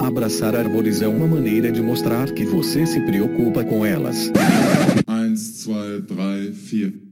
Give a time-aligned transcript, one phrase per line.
[0.00, 4.30] Abraçar árvores é uma maneira de mostrar que você se preocupa com elas.
[5.08, 7.08] 1, 2, 3, 4.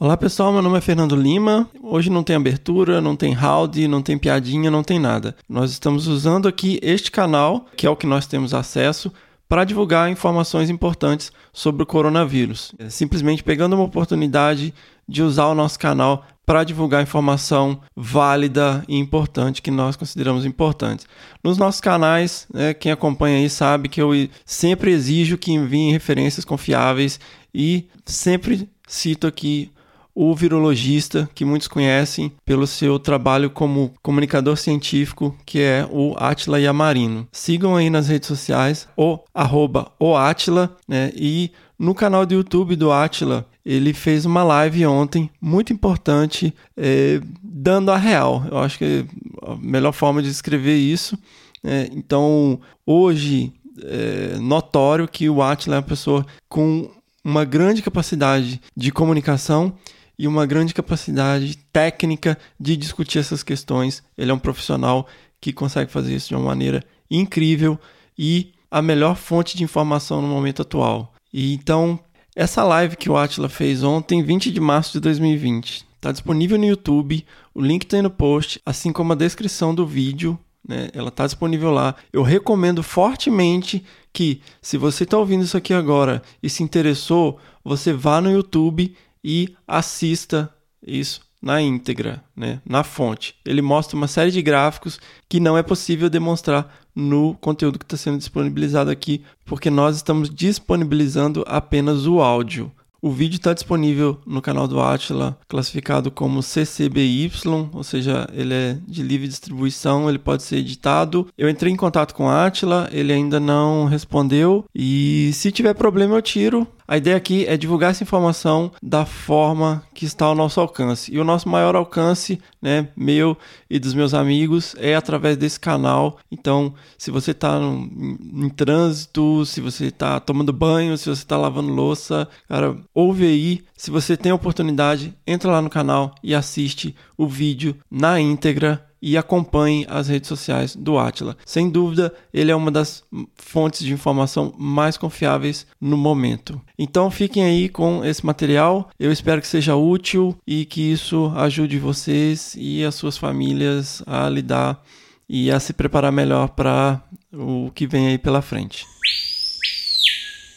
[0.00, 1.70] Olá pessoal, meu nome é Fernando Lima.
[1.80, 5.36] Hoje não tem abertura, não tem howdy, não tem piadinha, não tem nada.
[5.48, 9.12] Nós estamos usando aqui este canal, que é o que nós temos acesso,
[9.48, 12.74] para divulgar informações importantes sobre o coronavírus.
[12.78, 14.74] É simplesmente pegando uma oportunidade
[15.08, 21.06] de usar o nosso canal para divulgar informação válida e importante que nós consideramos importantes.
[21.42, 24.10] Nos nossos canais, né, quem acompanha aí sabe que eu
[24.44, 27.18] sempre exijo que enviem referências confiáveis
[27.54, 29.70] e sempre cito aqui
[30.14, 36.60] o virologista, que muitos conhecem pelo seu trabalho como comunicador científico, que é o Atila
[36.60, 37.26] Yamarino.
[37.32, 42.76] Sigam aí nas redes sociais o arroba o Atila, né, e no canal do YouTube
[42.76, 48.44] do Atila, ele fez uma live ontem, muito importante, é, dando a real.
[48.50, 51.18] Eu acho que é a melhor forma de escrever isso.
[51.62, 56.90] É, então, hoje, é notório que o Atila é uma pessoa com
[57.24, 59.72] uma grande capacidade de comunicação
[60.18, 64.02] e uma grande capacidade técnica de discutir essas questões.
[64.16, 65.06] Ele é um profissional
[65.40, 67.78] que consegue fazer isso de uma maneira incrível
[68.16, 71.14] e a melhor fonte de informação no momento atual.
[71.32, 71.98] E então,
[72.34, 76.64] essa live que o Atila fez ontem, 20 de março de 2020, está disponível no
[76.64, 77.24] YouTube.
[77.54, 80.38] O link está aí no post, assim como a descrição do vídeo.
[80.66, 80.88] Né?
[80.92, 81.94] Ela está disponível lá.
[82.12, 87.92] Eu recomendo fortemente que, se você está ouvindo isso aqui agora e se interessou, você
[87.92, 90.52] vá no YouTube e assista
[90.86, 93.34] isso na íntegra, né, na fonte.
[93.44, 97.96] Ele mostra uma série de gráficos que não é possível demonstrar no conteúdo que está
[97.96, 102.70] sendo disponibilizado aqui, porque nós estamos disponibilizando apenas o áudio.
[103.04, 107.30] O vídeo está disponível no canal do Atila, classificado como CCBY,
[107.70, 111.28] ou seja, ele é de livre distribuição, ele pode ser editado.
[111.36, 116.14] Eu entrei em contato com o Atila, ele ainda não respondeu e se tiver problema
[116.14, 116.66] eu tiro.
[116.86, 121.12] A ideia aqui é divulgar essa informação da forma que está ao nosso alcance.
[121.12, 123.36] E o nosso maior alcance, né, meu
[123.70, 126.18] e dos meus amigos, é através desse canal.
[126.30, 131.72] Então, se você está em trânsito, se você está tomando banho, se você está lavando
[131.72, 133.64] louça, cara, ouve aí.
[133.76, 139.18] Se você tem oportunidade, entra lá no canal e assiste o vídeo na íntegra e
[139.18, 141.36] acompanhe as redes sociais do Atila.
[141.44, 143.04] Sem dúvida, ele é uma das
[143.36, 146.58] fontes de informação mais confiáveis no momento.
[146.78, 148.88] Então fiquem aí com esse material.
[148.98, 154.26] Eu espero que seja útil e que isso ajude vocês e as suas famílias a
[154.26, 154.82] lidar
[155.28, 158.86] e a se preparar melhor para o que vem aí pela frente.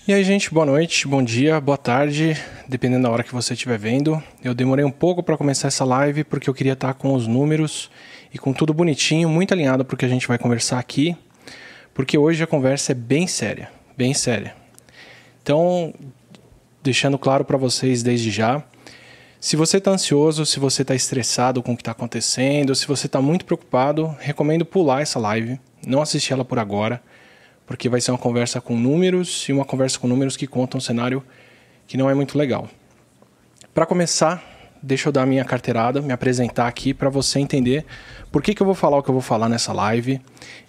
[0.08, 3.78] E aí, gente, boa noite, bom dia, boa tarde, dependendo da hora que você estiver
[3.78, 4.24] vendo.
[4.42, 7.92] Eu demorei um pouco para começar essa live porque eu queria estar com os números
[8.34, 11.16] e com tudo bonitinho, muito alinhado para o que a gente vai conversar aqui,
[11.94, 14.56] porque hoje a conversa é bem séria, bem séria.
[15.42, 15.94] Então,
[16.84, 18.64] deixando claro para vocês desde já,
[19.40, 23.06] se você está ansioso, se você está estressado com o que está acontecendo, se você
[23.06, 27.02] está muito preocupado, recomendo pular essa live, não assistir ela por agora,
[27.66, 30.82] porque vai ser uma conversa com números e uma conversa com números que contam um
[30.82, 31.24] cenário
[31.88, 32.68] que não é muito legal.
[33.74, 37.86] Para começar, deixa eu dar minha carteirada, me apresentar aqui para você entender
[38.32, 40.22] por que, que eu vou falar o que eu vou falar nessa live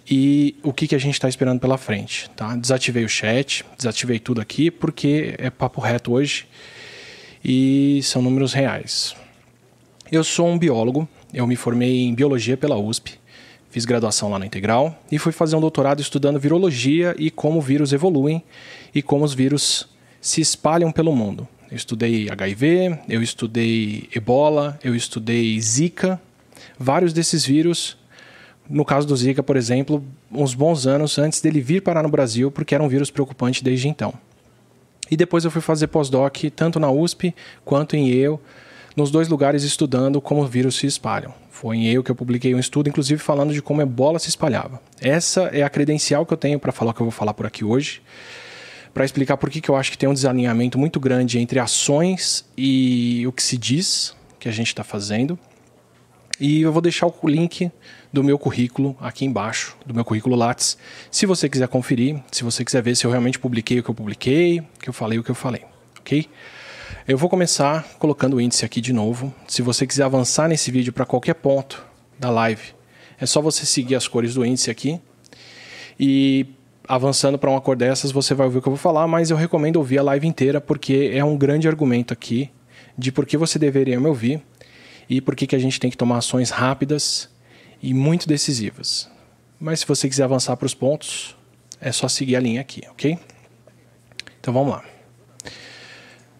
[0.09, 2.29] e o que, que a gente está esperando pela frente.
[2.35, 2.55] Tá?
[2.55, 6.47] Desativei o chat, desativei tudo aqui porque é papo reto hoje
[7.43, 9.15] e são números reais.
[10.11, 13.19] Eu sou um biólogo, eu me formei em biologia pela USP,
[13.69, 17.93] fiz graduação lá na Integral e fui fazer um doutorado estudando virologia e como vírus
[17.93, 18.43] evoluem
[18.93, 19.87] e como os vírus
[20.19, 21.47] se espalham pelo mundo.
[21.71, 26.19] Eu estudei HIV, eu estudei ebola, eu estudei Zika,
[26.79, 27.95] vários desses vírus.
[28.67, 32.49] No caso do Zika, por exemplo, uns bons anos antes dele vir parar no Brasil,
[32.49, 34.15] porque era um vírus preocupante desde então.
[35.11, 38.39] E depois eu fui fazer pós-doc tanto na USP quanto em Yale,
[38.95, 41.31] nos dois lugares estudando como vírus se espalham.
[41.51, 44.29] Foi em Yale que eu publiquei um estudo, inclusive falando de como a ebola se
[44.29, 44.81] espalhava.
[44.99, 47.45] Essa é a credencial que eu tenho para falar o que eu vou falar por
[47.45, 48.01] aqui hoje
[48.99, 53.25] para explicar por que, eu acho que tem um desalinhamento muito grande entre ações e
[53.25, 55.39] o que se diz que a gente está fazendo.
[56.37, 57.71] E eu vou deixar o link
[58.11, 60.77] do meu currículo aqui embaixo, do meu currículo Lattes,
[61.09, 63.95] se você quiser conferir, se você quiser ver se eu realmente publiquei o que eu
[63.95, 65.63] publiquei, que eu falei o que eu falei,
[66.01, 66.27] ok?
[67.07, 69.33] Eu vou começar colocando o índice aqui de novo.
[69.47, 71.81] Se você quiser avançar nesse vídeo para qualquer ponto
[72.19, 72.73] da live,
[73.17, 74.99] é só você seguir as cores do índice aqui.
[75.97, 76.47] E
[76.89, 79.37] avançando para uma cor dessas, você vai ouvir o que eu vou falar, mas eu
[79.37, 82.49] recomendo ouvir a live inteira porque é um grande argumento aqui
[82.97, 84.41] de por que você deveria me ouvir
[85.07, 87.29] e por que, que a gente tem que tomar ações rápidas
[87.79, 89.07] e muito decisivas.
[89.59, 91.35] mas se você quiser avançar para os pontos,
[91.79, 93.19] é só seguir a linha aqui, ok?
[94.39, 94.83] Então vamos lá.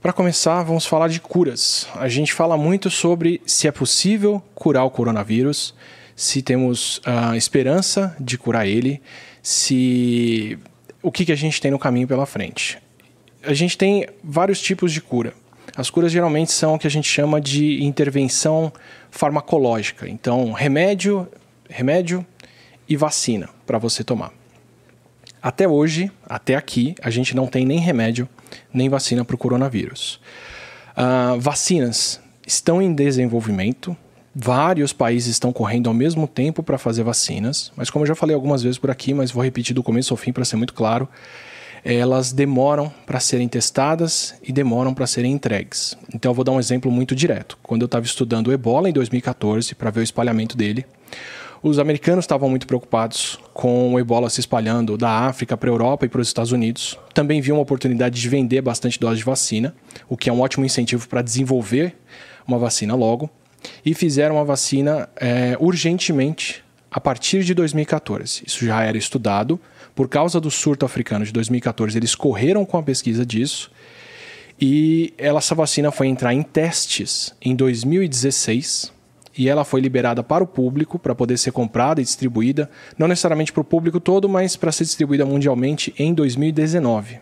[0.01, 1.87] Para começar, vamos falar de curas.
[1.95, 5.75] A gente fala muito sobre se é possível curar o coronavírus,
[6.15, 9.01] se temos a uh, esperança de curar ele,
[9.49, 10.59] se
[11.01, 12.77] o que, que a gente tem no caminho pela frente.
[13.41, 15.33] A gente tem vários tipos de cura.
[15.75, 18.71] As curas geralmente são o que a gente chama de intervenção
[19.09, 20.07] farmacológica.
[20.07, 21.27] Então, remédio,
[21.67, 22.23] remédio
[22.87, 24.31] e vacina para você tomar.
[25.41, 28.29] Até hoje, até aqui, a gente não tem nem remédio
[28.71, 30.21] nem vacina para o coronavírus.
[30.95, 33.97] Uh, vacinas estão em desenvolvimento.
[34.35, 38.35] Vários países estão correndo ao mesmo tempo para fazer vacinas, mas como eu já falei
[38.35, 41.07] algumas vezes por aqui, mas vou repetir do começo ao fim para ser muito claro,
[41.83, 45.97] elas demoram para serem testadas e demoram para serem entregues.
[46.13, 47.57] Então eu vou dar um exemplo muito direto.
[47.63, 50.85] Quando eu estava estudando o Ebola em 2014 para ver o espalhamento dele,
[51.61, 56.05] os americanos estavam muito preocupados com o ebola se espalhando da África para a Europa
[56.05, 56.97] e para os Estados Unidos.
[57.13, 59.75] Também viam uma oportunidade de vender bastante doses de vacina,
[60.07, 61.97] o que é um ótimo incentivo para desenvolver
[62.47, 63.29] uma vacina logo.
[63.85, 68.43] E fizeram a vacina é, urgentemente a partir de 2014.
[68.45, 69.59] Isso já era estudado.
[69.95, 73.71] Por causa do surto africano de 2014, eles correram com a pesquisa disso.
[74.59, 78.91] E essa vacina foi entrar em testes em 2016
[79.37, 83.53] e ela foi liberada para o público para poder ser comprada e distribuída, não necessariamente
[83.53, 87.19] para o público todo, mas para ser distribuída mundialmente em 2019.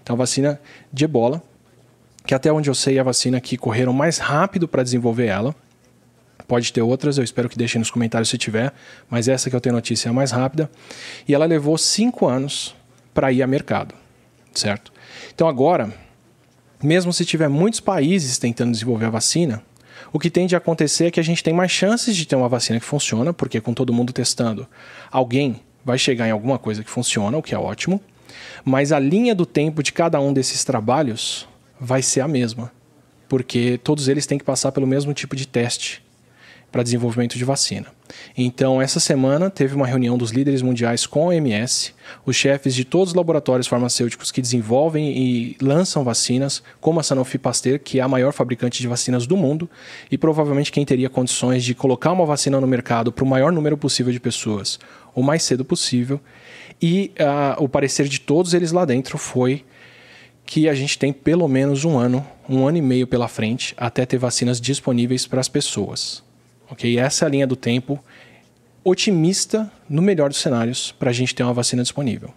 [0.00, 0.60] Então, vacina
[0.92, 1.42] de ebola,
[2.30, 5.52] que até onde eu sei é a vacina que correram mais rápido para desenvolver ela.
[6.46, 8.72] Pode ter outras, eu espero que deixem nos comentários se tiver,
[9.08, 10.70] mas essa que eu tenho notícia é a mais rápida.
[11.26, 12.76] E ela levou cinco anos
[13.12, 13.96] para ir a mercado,
[14.54, 14.92] certo?
[15.34, 15.92] Então agora,
[16.80, 19.60] mesmo se tiver muitos países tentando desenvolver a vacina,
[20.12, 22.48] o que tende a acontecer é que a gente tem mais chances de ter uma
[22.48, 24.68] vacina que funciona, porque com todo mundo testando,
[25.10, 28.00] alguém vai chegar em alguma coisa que funciona, o que é ótimo,
[28.64, 31.49] mas a linha do tempo de cada um desses trabalhos
[31.80, 32.70] vai ser a mesma,
[33.28, 36.02] porque todos eles têm que passar pelo mesmo tipo de teste
[36.70, 37.86] para desenvolvimento de vacina.
[38.36, 41.92] Então, essa semana teve uma reunião dos líderes mundiais com a OMS,
[42.24, 47.38] os chefes de todos os laboratórios farmacêuticos que desenvolvem e lançam vacinas, como a Sanofi
[47.38, 49.68] Pasteur, que é a maior fabricante de vacinas do mundo,
[50.10, 53.76] e provavelmente quem teria condições de colocar uma vacina no mercado para o maior número
[53.76, 54.78] possível de pessoas,
[55.14, 56.20] o mais cedo possível.
[56.80, 59.64] E uh, o parecer de todos eles lá dentro foi
[60.50, 64.04] que a gente tem pelo menos um ano, um ano e meio pela frente, até
[64.04, 66.24] ter vacinas disponíveis para as pessoas.
[66.68, 66.98] Ok?
[66.98, 68.02] Essa é a linha do tempo
[68.82, 72.34] otimista, no melhor dos cenários, para a gente ter uma vacina disponível.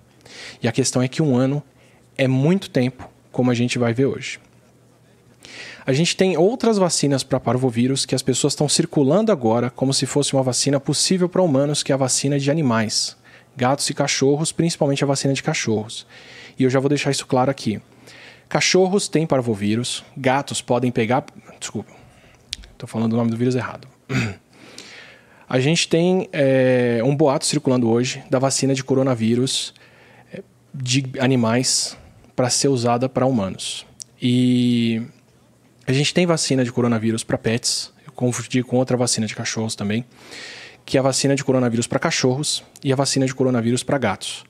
[0.62, 1.64] E a questão é que um ano
[2.16, 4.40] é muito tempo, como a gente vai ver hoje.
[5.84, 10.06] A gente tem outras vacinas para parvovírus que as pessoas estão circulando agora como se
[10.06, 13.18] fosse uma vacina possível para humanos, que é a vacina de animais,
[13.58, 16.06] gatos e cachorros, principalmente a vacina de cachorros.
[16.60, 17.82] E eu já vou deixar isso claro aqui.
[18.54, 21.26] Cachorros têm parvovírus, gatos podem pegar.
[21.60, 21.92] Desculpa,
[22.72, 23.88] estou falando o nome do vírus errado.
[25.50, 29.74] A gente tem é, um boato circulando hoje da vacina de coronavírus
[30.32, 31.98] é, de animais
[32.36, 33.88] para ser usada para humanos.
[34.22, 35.02] E
[35.88, 39.76] a gente tem vacina de coronavírus para pets, eu confundi com outra vacina de cachorros
[39.76, 40.06] também,
[40.86, 44.46] que é a vacina de coronavírus para cachorros e a vacina de coronavírus para gatos.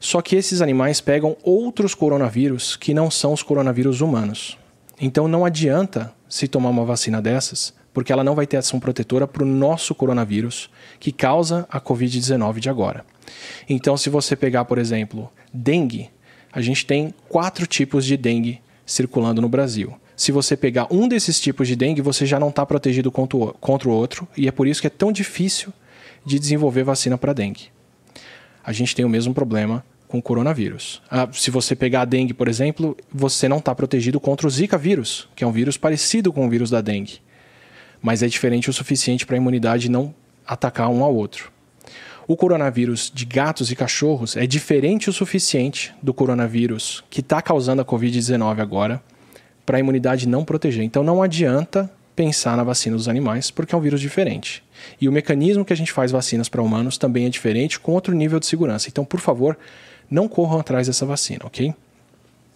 [0.00, 4.56] Só que esses animais pegam outros coronavírus que não são os coronavírus humanos.
[5.00, 9.26] Então não adianta se tomar uma vacina dessas porque ela não vai ter ação protetora
[9.26, 13.04] para o nosso coronavírus que causa a Covid-19 de agora.
[13.68, 16.08] Então, se você pegar, por exemplo, dengue,
[16.52, 19.98] a gente tem quatro tipos de dengue circulando no Brasil.
[20.16, 23.92] Se você pegar um desses tipos de dengue, você já não está protegido contra o
[23.92, 25.72] outro, e é por isso que é tão difícil
[26.24, 27.68] de desenvolver vacina para dengue.
[28.68, 31.00] A gente tem o mesmo problema com o coronavírus.
[31.10, 34.76] Ah, se você pegar a dengue, por exemplo, você não está protegido contra o Zika
[34.76, 37.20] vírus, que é um vírus parecido com o vírus da dengue
[38.00, 40.14] mas é diferente o suficiente para a imunidade não
[40.46, 41.52] atacar um ao outro.
[42.26, 47.80] O coronavírus de gatos e cachorros é diferente o suficiente do coronavírus que está causando
[47.82, 49.02] a Covid-19 agora
[49.64, 50.84] para a imunidade não proteger.
[50.84, 54.62] Então não adianta pensar na vacina dos animais porque é um vírus diferente.
[55.00, 58.14] E o mecanismo que a gente faz vacinas para humanos também é diferente com outro
[58.14, 58.88] nível de segurança.
[58.88, 59.58] Então, por favor,
[60.10, 61.74] não corram atrás dessa vacina, ok?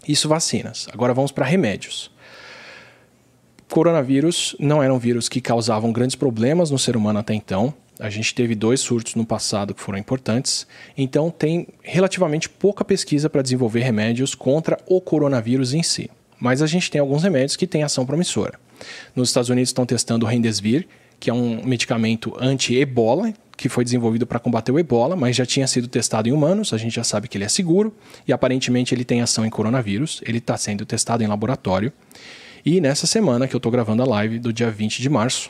[0.07, 0.89] Isso vacinas.
[0.93, 2.11] Agora vamos para remédios
[3.73, 7.73] coronavírus não era um vírus que causavam grandes problemas no ser humano até então.
[7.99, 13.31] A gente teve dois surtos no passado que foram importantes, então tem relativamente pouca pesquisa
[13.31, 16.11] para desenvolver remédios contra o coronavírus em si.
[16.39, 18.59] Mas a gente tem alguns remédios que têm ação promissora.
[19.17, 20.87] Nos Estados Unidos estão testando o Remdesivir,
[21.23, 25.69] que é um medicamento anti-ebola, que foi desenvolvido para combater o ebola, mas já tinha
[25.69, 27.95] sido testado em humanos, a gente já sabe que ele é seguro
[28.27, 31.93] e aparentemente ele tem ação em coronavírus, ele está sendo testado em laboratório.
[32.67, 35.49] E nessa semana que eu estou gravando a live, do dia 20 de março,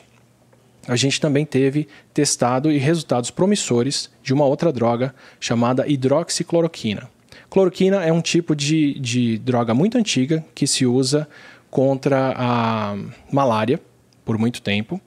[0.87, 7.09] a gente também teve testado e resultados promissores de uma outra droga chamada hidroxicloroquina.
[7.49, 11.27] Cloroquina é um tipo de, de droga muito antiga que se usa
[11.71, 12.95] contra a
[13.31, 13.81] malária
[14.23, 15.01] por muito tempo.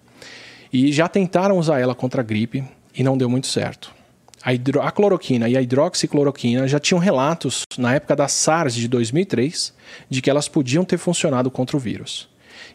[0.78, 2.62] E já tentaram usar ela contra a gripe
[2.94, 3.94] e não deu muito certo.
[4.42, 4.82] A, hidro...
[4.82, 9.72] a cloroquina e a hidroxicloroquina já tinham relatos na época da SARS de 2003
[10.10, 12.28] de que elas podiam ter funcionado contra o vírus.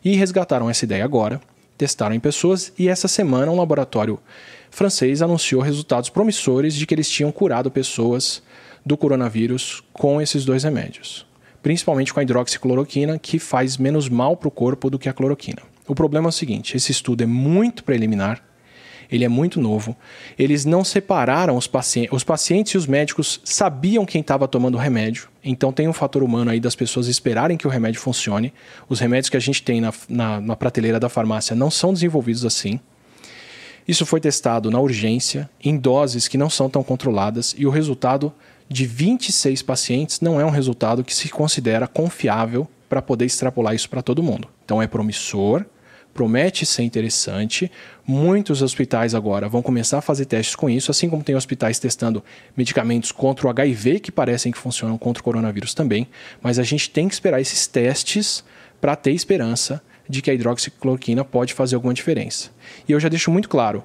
[0.03, 1.39] E resgataram essa ideia agora,
[1.77, 4.17] testaram em pessoas e essa semana um laboratório
[4.71, 8.41] francês anunciou resultados promissores de que eles tinham curado pessoas
[8.83, 11.23] do coronavírus com esses dois remédios,
[11.61, 15.69] principalmente com a hidroxicloroquina, que faz menos mal para o corpo do que a cloroquina.
[15.91, 18.41] O problema é o seguinte: esse estudo é muito preliminar,
[19.11, 19.93] ele é muito novo.
[20.39, 22.13] Eles não separaram os pacientes.
[22.13, 25.27] Os pacientes e os médicos sabiam quem estava tomando o remédio.
[25.43, 28.53] Então tem um fator humano aí das pessoas esperarem que o remédio funcione.
[28.87, 32.45] Os remédios que a gente tem na, na, na prateleira da farmácia não são desenvolvidos
[32.45, 32.79] assim.
[33.85, 38.31] Isso foi testado na urgência, em doses que não são tão controladas, e o resultado
[38.69, 43.89] de 26 pacientes não é um resultado que se considera confiável para poder extrapolar isso
[43.89, 44.49] para todo mundo.
[44.65, 45.65] Então é promissor,
[46.13, 47.71] promete ser interessante.
[48.05, 52.23] Muitos hospitais agora vão começar a fazer testes com isso, assim como tem hospitais testando
[52.55, 56.07] medicamentos contra o HIV que parecem que funcionam contra o coronavírus também.
[56.41, 58.43] Mas a gente tem que esperar esses testes
[58.79, 62.49] para ter esperança de que a hidroxicloroquina pode fazer alguma diferença.
[62.87, 63.83] E eu já deixo muito claro,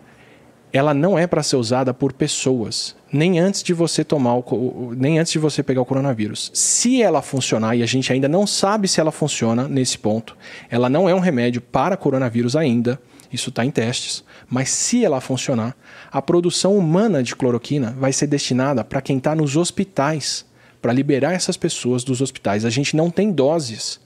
[0.76, 5.18] ela não é para ser usada por pessoas, nem antes de você tomar o, nem
[5.18, 6.50] antes de você pegar o coronavírus.
[6.52, 10.36] Se ela funcionar e a gente ainda não sabe se ela funciona nesse ponto,
[10.70, 13.00] ela não é um remédio para coronavírus ainda.
[13.32, 15.76] Isso está em testes, mas se ela funcionar,
[16.10, 20.46] a produção humana de cloroquina vai ser destinada para quem está nos hospitais,
[20.80, 22.64] para liberar essas pessoas dos hospitais.
[22.64, 24.00] A gente não tem doses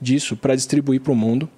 [0.00, 1.48] disso para distribuir para o mundo.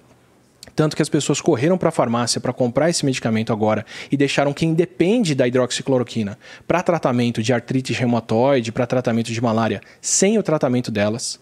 [0.75, 4.53] Tanto que as pessoas correram para a farmácia para comprar esse medicamento agora e deixaram
[4.53, 6.37] quem depende da hidroxicloroquina
[6.67, 11.39] para tratamento de artrite reumatoide, para tratamento de malária, sem o tratamento delas.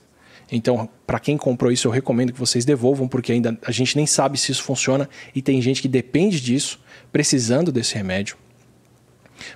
[0.52, 4.08] Então, para quem comprou isso, eu recomendo que vocês devolvam, porque ainda a gente nem
[4.08, 6.80] sabe se isso funciona e tem gente que depende disso,
[7.12, 8.36] precisando desse remédio.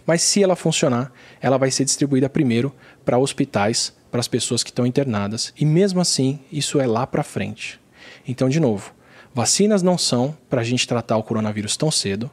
[0.05, 1.11] Mas se ela funcionar,
[1.41, 5.99] ela vai ser distribuída primeiro para hospitais, para as pessoas que estão internadas, e mesmo
[5.99, 7.79] assim, isso é lá para frente.
[8.27, 8.93] Então, de novo,
[9.33, 12.29] Vacinas não são para a gente tratar o coronavírus tão cedo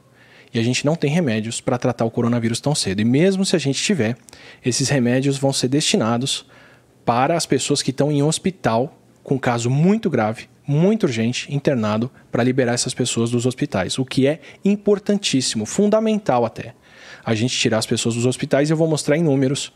[0.53, 3.01] e a gente não tem remédios para tratar o coronavírus tão cedo.
[3.01, 4.17] E mesmo se a gente tiver,
[4.65, 6.45] esses remédios vão ser destinados
[7.05, 12.43] para as pessoas que estão em hospital com caso muito grave, muito urgente, internado, para
[12.43, 16.75] liberar essas pessoas dos hospitais, o que é importantíssimo, fundamental até.
[17.25, 19.73] A gente tirar as pessoas dos hospitais e eu vou mostrar em números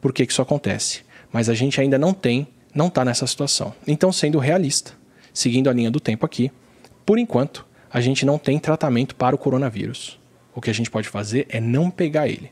[0.00, 1.00] por que isso acontece.
[1.32, 3.74] Mas a gente ainda não tem, não está nessa situação.
[3.86, 4.92] Então, sendo realista,
[5.32, 6.50] seguindo a linha do tempo aqui,
[7.06, 10.18] por enquanto, a gente não tem tratamento para o coronavírus.
[10.52, 12.50] O que a gente pode fazer é não pegar ele.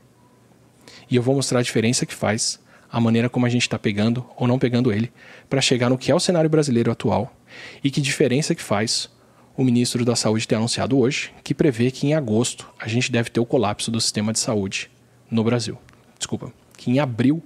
[1.11, 4.25] E eu vou mostrar a diferença que faz a maneira como a gente está pegando
[4.37, 5.13] ou não pegando ele
[5.51, 7.35] para chegar no que é o cenário brasileiro atual
[7.83, 9.11] e que diferença que faz
[9.57, 13.31] o ministro da Saúde ter anunciado hoje que prevê que em agosto a gente deve
[13.31, 14.89] ter o colapso do sistema de saúde
[15.29, 15.77] no Brasil.
[16.17, 17.43] Desculpa, que em abril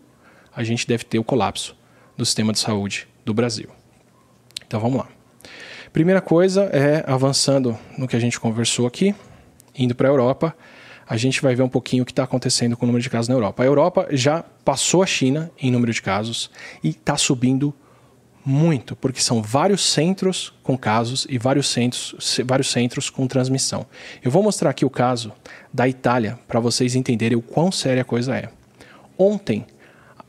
[0.54, 1.74] a gente deve ter o colapso
[2.16, 3.70] do sistema de saúde do Brasil.
[4.66, 5.17] Então vamos lá.
[5.92, 9.14] Primeira coisa é avançando no que a gente conversou aqui,
[9.76, 10.54] indo para a Europa,
[11.08, 13.28] a gente vai ver um pouquinho o que está acontecendo com o número de casos
[13.28, 13.62] na Europa.
[13.62, 16.50] A Europa já passou a China em número de casos
[16.84, 17.74] e está subindo
[18.44, 23.86] muito, porque são vários centros com casos e vários centros, vários centros com transmissão.
[24.22, 25.32] Eu vou mostrar aqui o caso
[25.72, 28.50] da Itália para vocês entenderem o quão séria a coisa é.
[29.16, 29.66] Ontem,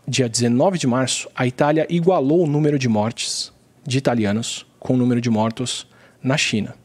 [0.08, 3.52] dia 19 de março, a Itália igualou o número de mortes
[3.86, 5.88] de italianos com o número de mortos
[6.24, 6.76] na China.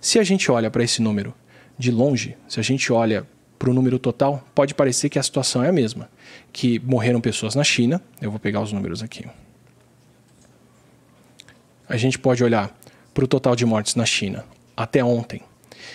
[0.00, 1.34] Se a gente olha para esse número
[1.78, 3.26] de longe, se a gente olha
[3.58, 6.10] para o número total, pode parecer que a situação é a mesma,
[6.52, 8.00] que morreram pessoas na China.
[8.20, 9.26] Eu vou pegar os números aqui.
[11.88, 12.74] A gente pode olhar
[13.12, 14.44] para o total de mortes na China
[14.76, 15.42] até ontem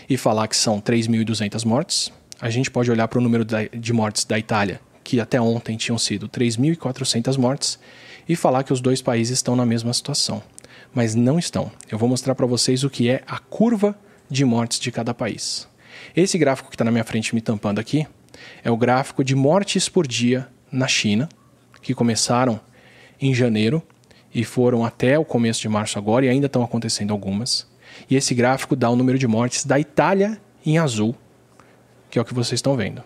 [0.10, 2.12] e falar que são 3.200 mortes.
[2.40, 5.98] A gente pode olhar para o número de mortes da Itália, que até ontem tinham
[5.98, 7.80] sido 3.400 mortes,
[8.28, 10.44] e falar que os dois países estão na mesma situação
[10.96, 11.70] mas não estão.
[11.92, 14.00] Eu vou mostrar para vocês o que é a curva
[14.30, 15.68] de mortes de cada país.
[16.16, 18.08] Esse gráfico que está na minha frente me tampando aqui
[18.64, 21.28] é o gráfico de mortes por dia na China,
[21.82, 22.60] que começaram
[23.22, 23.84] em janeiro
[24.34, 27.68] e foram até o começo de março agora e ainda estão acontecendo algumas.
[28.10, 31.16] E esse gráfico dá o número de mortes da Itália em azul,
[32.10, 33.04] que é o que vocês estão vendo.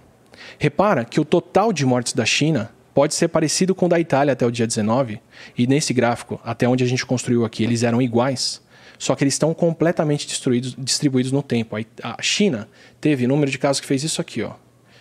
[0.58, 4.34] Repara que o total de mortes da China pode ser parecido com o da Itália
[4.34, 5.22] até o dia 19,
[5.58, 8.62] e nesse gráfico, até onde a gente construiu aqui, eles eram iguais,
[8.98, 11.77] só que eles estão completamente destruídos, distribuídos no tempo.
[12.03, 12.68] A China
[13.00, 14.51] teve número de casos que fez isso aqui, ó,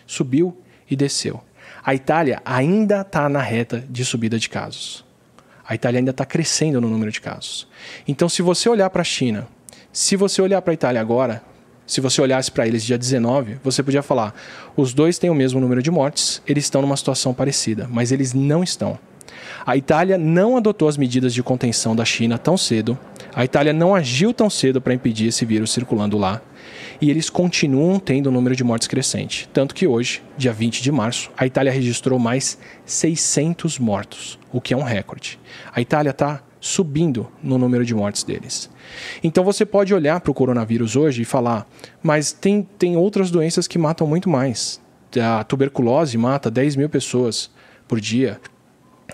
[0.06, 0.56] subiu
[0.88, 1.42] e desceu.
[1.84, 5.04] A Itália ainda está na reta de subida de casos.
[5.66, 7.66] A Itália ainda está crescendo no número de casos.
[8.06, 9.48] Então, se você olhar para a China,
[9.92, 11.42] se você olhar para a Itália agora,
[11.88, 14.34] se você olhasse para eles dia 19, você podia falar:
[14.76, 18.34] os dois têm o mesmo número de mortes, eles estão numa situação parecida, mas eles
[18.34, 18.98] não estão.
[19.64, 22.96] A Itália não adotou as medidas de contenção da China tão cedo,
[23.34, 26.42] a Itália não agiu tão cedo para impedir esse vírus circulando lá,
[27.00, 29.48] e eles continuam tendo um número de mortes crescente.
[29.50, 34.74] Tanto que hoje, dia 20 de março, a Itália registrou mais 600 mortos, o que
[34.74, 35.38] é um recorde.
[35.74, 38.70] A Itália está subindo no número de mortes deles.
[39.22, 41.66] Então você pode olhar para o coronavírus hoje e falar,
[42.02, 44.80] mas tem, tem outras doenças que matam muito mais.
[45.20, 47.50] A tuberculose mata 10 mil pessoas
[47.86, 48.40] por dia.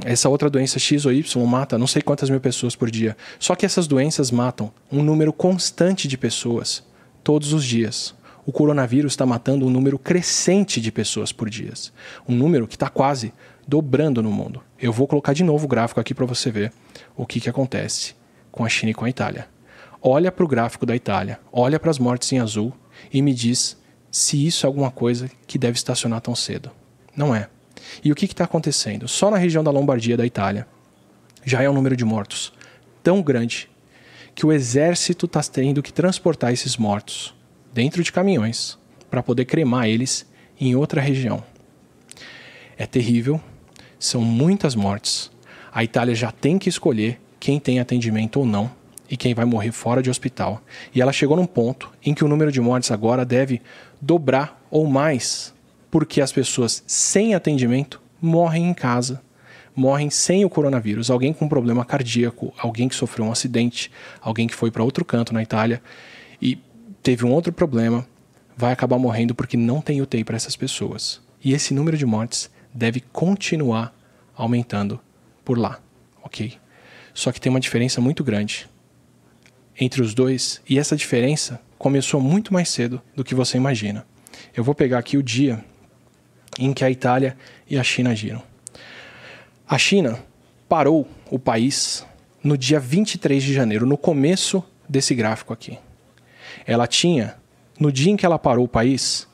[0.04, 3.16] Essa outra doença X ou Y mata não sei quantas mil pessoas por dia.
[3.38, 6.82] Só que essas doenças matam um número constante de pessoas
[7.22, 8.14] todos os dias.
[8.46, 11.72] O coronavírus está matando um número crescente de pessoas por dia.
[12.28, 13.32] Um número que está quase
[13.66, 14.60] dobrando no mundo.
[14.78, 16.72] Eu vou colocar de novo o gráfico aqui para você ver
[17.16, 18.14] o que, que acontece
[18.50, 19.48] com a China e com a Itália.
[20.00, 22.72] Olha para o gráfico da Itália, olha para as mortes em azul
[23.12, 23.76] e me diz
[24.10, 26.70] se isso é alguma coisa que deve estacionar tão cedo.
[27.16, 27.48] Não é.
[28.02, 29.08] E o que está acontecendo?
[29.08, 30.66] Só na região da Lombardia da Itália
[31.44, 32.52] já é um número de mortos
[33.02, 33.68] tão grande
[34.34, 37.34] que o exército está tendo que transportar esses mortos
[37.72, 38.78] dentro de caminhões
[39.10, 40.26] para poder cremar eles
[40.58, 41.42] em outra região.
[42.76, 43.40] É terrível,
[43.98, 45.30] são muitas mortes.
[45.74, 48.70] A Itália já tem que escolher quem tem atendimento ou não
[49.10, 50.62] e quem vai morrer fora de hospital.
[50.94, 53.60] E ela chegou num ponto em que o número de mortes agora deve
[54.00, 55.52] dobrar ou mais,
[55.90, 59.20] porque as pessoas sem atendimento morrem em casa,
[59.74, 61.10] morrem sem o coronavírus.
[61.10, 65.34] Alguém com problema cardíaco, alguém que sofreu um acidente, alguém que foi para outro canto
[65.34, 65.82] na Itália
[66.40, 66.56] e
[67.02, 68.06] teve um outro problema,
[68.56, 71.20] vai acabar morrendo porque não tem UTI para essas pessoas.
[71.44, 73.92] E esse número de mortes deve continuar
[74.36, 75.00] aumentando
[75.44, 75.80] por lá,
[76.22, 76.54] ok?
[77.12, 78.68] Só que tem uma diferença muito grande
[79.78, 84.06] entre os dois e essa diferença começou muito mais cedo do que você imagina.
[84.56, 85.64] Eu vou pegar aqui o dia
[86.58, 87.36] em que a Itália
[87.68, 88.42] e a China agiram.
[89.68, 90.18] A China
[90.68, 92.06] parou o país
[92.42, 95.78] no dia 23 de janeiro, no começo desse gráfico aqui.
[96.66, 97.36] Ela tinha,
[97.78, 99.26] no dia em que ela parou o país,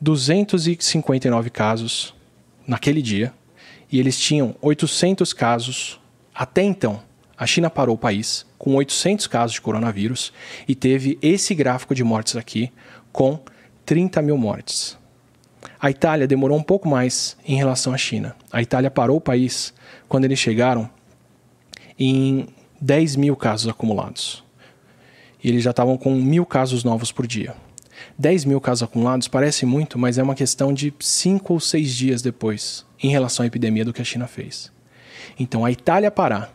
[0.00, 2.14] 259 casos
[2.66, 3.32] naquele dia
[3.90, 6.00] e eles tinham 800 casos
[6.34, 7.02] até então.
[7.36, 10.32] A China parou o país com 800 casos de coronavírus
[10.66, 12.72] e teve esse gráfico de mortes aqui
[13.12, 13.40] com
[13.86, 14.98] 30 mil mortes.
[15.80, 18.34] A Itália demorou um pouco mais em relação à China.
[18.52, 19.72] A Itália parou o país
[20.08, 20.90] quando eles chegaram
[21.98, 22.48] em
[22.80, 24.44] 10 mil casos acumulados.
[25.42, 27.54] E eles já estavam com mil casos novos por dia.
[28.18, 32.22] 10 mil casos acumulados parece muito, mas é uma questão de 5 ou 6 dias
[32.22, 34.72] depois, em relação à epidemia do que a China fez.
[35.38, 36.54] Então, a Itália parar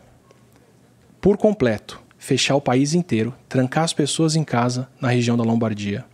[1.20, 6.04] por completo, fechar o país inteiro, trancar as pessoas em casa na região da Lombardia,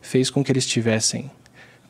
[0.00, 1.30] fez com que eles tivessem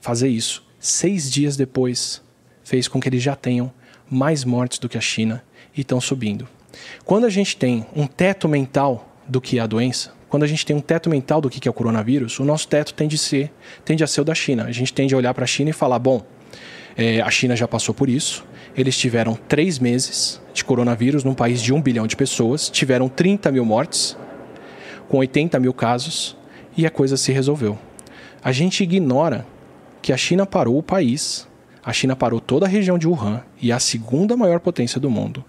[0.00, 0.64] fazer isso.
[0.78, 2.22] Seis dias depois,
[2.62, 3.72] fez com que eles já tenham
[4.08, 5.42] mais mortes do que a China
[5.76, 6.46] e estão subindo.
[7.04, 10.64] Quando a gente tem um teto mental do que é a doença, quando a gente
[10.64, 13.52] tem um teto mental do que é o coronavírus, o nosso teto tende a ser,
[13.84, 14.64] tende a ser o da China.
[14.64, 16.24] A gente tende a olhar para a China e falar: bom,
[16.96, 18.42] é, a China já passou por isso,
[18.74, 23.52] eles tiveram três meses de coronavírus num país de um bilhão de pessoas, tiveram 30
[23.52, 24.16] mil mortes,
[25.06, 26.34] com 80 mil casos,
[26.74, 27.78] e a coisa se resolveu.
[28.42, 29.46] A gente ignora
[30.00, 31.46] que a China parou o país,
[31.84, 35.10] a China parou toda a região de Wuhan e é a segunda maior potência do
[35.10, 35.44] mundo.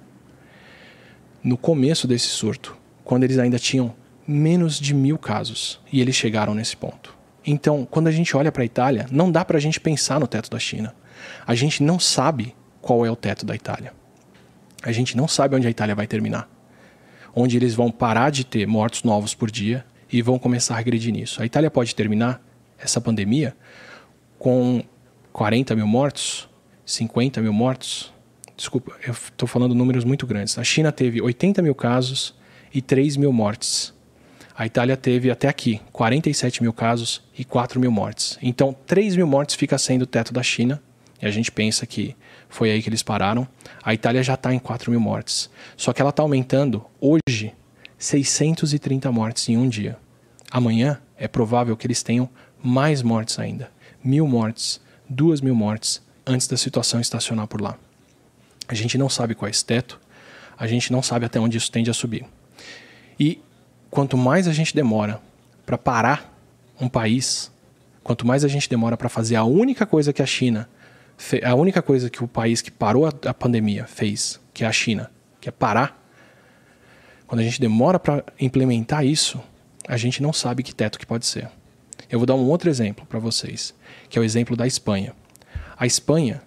[1.42, 6.54] No começo desse surto, quando eles ainda tinham menos de mil casos e eles chegaram
[6.54, 7.16] nesse ponto.
[7.46, 10.28] Então, quando a gente olha para a Itália, não dá para a gente pensar no
[10.28, 10.96] teto da China.
[11.46, 13.94] A gente não sabe qual é o teto da Itália.
[14.82, 16.50] A gente não sabe onde a Itália vai terminar.
[17.36, 21.12] Onde eles vão parar de ter mortos novos por dia e vão começar a regredir
[21.12, 21.42] nisso.
[21.42, 22.42] A Itália pode terminar
[22.78, 23.56] essa pandemia
[24.38, 24.84] com
[25.32, 26.50] 40 mil mortos,
[26.86, 28.14] 50 mil mortos.
[28.56, 30.58] Desculpa, eu estou falando números muito grandes.
[30.58, 32.36] A China teve 80 mil casos
[32.74, 33.94] e 3 mil mortes.
[34.56, 38.38] A Itália teve até aqui 47 mil casos e 4 mil mortes.
[38.42, 40.82] Então, 3 mil mortes fica sendo o teto da China.
[41.20, 42.16] E a gente pensa que
[42.50, 43.48] foi aí que eles pararam.
[43.84, 45.50] A Itália já está em 4 mil mortes.
[45.76, 47.54] Só que ela está aumentando hoje
[47.98, 49.98] 630 mortes em um dia.
[50.52, 52.30] Amanhã é provável que eles tenham
[52.62, 53.72] mais mortes ainda.
[54.04, 57.78] Mil mortes, duas mil mortes antes da situação estacionar por lá.
[58.68, 60.00] A gente não sabe qual é esse teto,
[60.58, 62.26] a gente não sabe até onde isso tende a subir.
[63.20, 63.42] E
[63.94, 65.22] quanto mais a gente demora
[65.68, 66.36] para parar
[66.82, 67.52] um país,
[68.04, 70.68] quanto mais a gente demora para fazer a única coisa que a China,
[71.44, 75.12] a única coisa que o país que parou a pandemia fez, que é a China,
[75.40, 76.04] que é parar,
[77.28, 79.40] quando a gente demora para implementar isso,
[79.88, 81.48] a gente não sabe que teto que pode ser.
[82.10, 83.76] Eu vou dar um outro exemplo para vocês,
[84.10, 85.14] que é o exemplo da Espanha.
[85.78, 86.42] A Espanha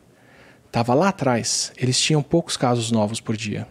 [0.66, 3.68] estava lá atrás, eles tinham poucos casos novos por dia.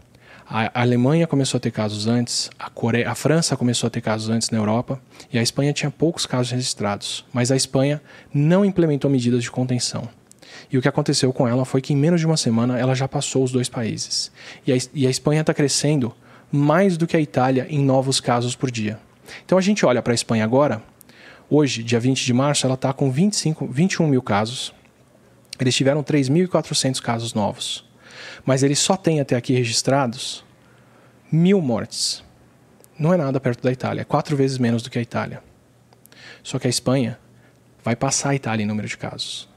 [0.48, 4.30] A Alemanha começou a ter casos antes, a, Coreia, a França começou a ter casos
[4.30, 5.02] antes na Europa
[5.34, 7.26] e a Espanha tinha poucos casos registrados.
[7.34, 8.00] Mas a Espanha
[8.32, 10.08] não implementou medidas de contenção.
[10.72, 13.08] E o que aconteceu com ela foi que em menos de uma semana ela já
[13.08, 14.32] passou os dois países.
[14.68, 16.14] E a, e a Espanha está crescendo
[16.52, 19.00] mais do que a Itália em novos casos por dia.
[19.44, 20.82] Então a gente olha para a Espanha agora,
[21.50, 24.72] hoje, dia 20 de março, ela está com 25, 21 mil casos.
[25.60, 27.84] Eles tiveram 3.400 casos novos
[28.46, 30.44] mas ele só tem até aqui registrados
[31.32, 32.24] mil mortes.
[32.98, 35.44] Não é nada perto da Itália, é quatro vezes menos do que a Itália.
[36.44, 37.20] Só que a Espanha
[37.84, 39.50] vai passar a Itália em número de casos.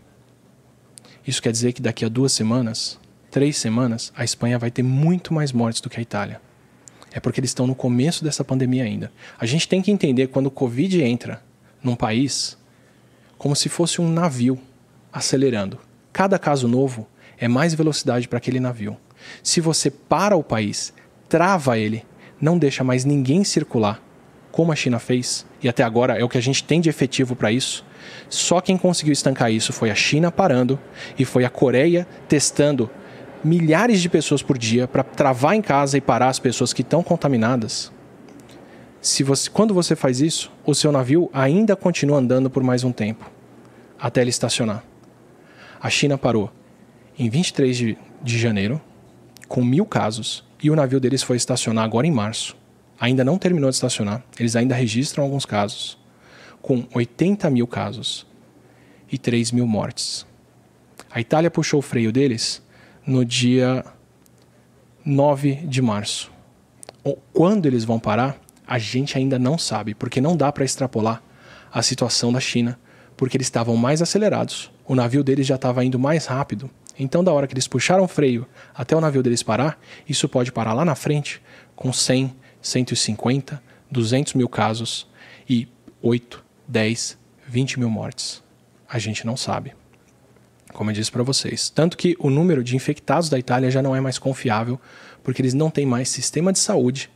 [1.27, 2.99] Isso quer dizer que daqui a duas semanas,
[3.31, 6.41] três semanas, a Espanha vai ter muito mais mortes do que a Itália.
[7.13, 9.13] É porque eles estão no começo dessa pandemia ainda.
[9.39, 11.43] A gente tem que entender quando o Covid entra
[11.83, 12.57] num país
[13.37, 14.59] como se fosse um navio
[15.13, 15.79] acelerando.
[16.13, 17.07] Cada caso novo
[17.41, 18.97] é mais velocidade para aquele navio.
[19.43, 20.93] Se você para o país,
[21.29, 22.05] trava ele,
[22.41, 24.03] não deixa mais ninguém circular,
[24.51, 27.37] como a China fez, e até agora é o que a gente tem de efetivo
[27.37, 27.85] para isso,
[28.29, 30.79] só quem conseguiu estancar isso foi a China parando
[31.19, 32.91] e foi a Coreia testando
[33.43, 37.03] milhares de pessoas por dia para travar em casa e parar as pessoas que estão
[37.03, 37.93] contaminadas.
[39.01, 42.93] Se você, quando você faz isso, o seu navio ainda continua andando por mais um
[42.93, 43.31] tempo,
[43.99, 44.83] até ele estacionar.
[45.81, 46.51] A China parou
[47.19, 48.81] em 23 de, de janeiro,
[49.49, 52.57] com mil casos, e o navio deles foi estacionar agora em março.
[53.01, 55.99] Ainda não terminou de estacionar, eles ainda registram alguns casos,
[56.63, 58.27] com 80 mil casos
[59.11, 60.27] e 3 mil mortes.
[61.11, 62.63] A Itália puxou o freio deles
[63.07, 63.85] no dia
[65.05, 66.31] 9 de março.
[67.33, 71.23] Quando eles vão parar, a gente ainda não sabe, porque não dá para extrapolar
[71.73, 72.79] a situação da China,
[73.17, 77.33] porque eles estavam mais acelerados, o navio deles já estava indo mais rápido então, da
[77.33, 80.85] hora que eles puxaram o freio até o navio deles parar, isso pode parar lá
[80.85, 81.41] na frente
[81.77, 85.07] com 100, 150, 200 mil casos
[85.49, 85.69] e
[86.03, 88.43] 8, 10, 20 mil mortes.
[88.89, 89.75] A gente não sabe.
[90.73, 91.71] Como eu disse para vocês.
[91.71, 94.81] Tanto que o número de infectados da Itália já não é mais confiável,
[95.23, 97.11] porque eles não têm mais sistema de saúde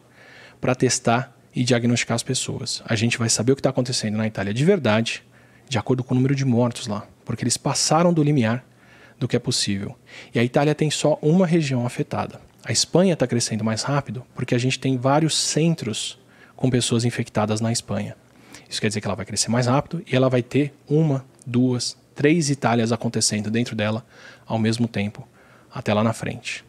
[0.61, 2.83] para testar e diagnosticar as pessoas.
[2.87, 5.23] A gente vai saber o que está acontecendo na Itália de verdade,
[5.69, 8.65] de acordo com o número de mortos lá, porque eles passaram do limiar
[9.19, 9.97] do que é possível.
[10.35, 12.41] E a Itália tem só uma região afetada.
[12.65, 16.19] A Espanha está crescendo mais rápido porque a gente tem vários centros
[16.55, 18.17] com pessoas infectadas na Espanha.
[18.69, 21.97] Isso quer dizer que ela vai crescer mais rápido e ela vai ter uma, duas,
[22.15, 24.05] três Itálias acontecendo dentro dela
[24.47, 25.27] ao mesmo tempo,
[25.73, 26.65] até lá na frente.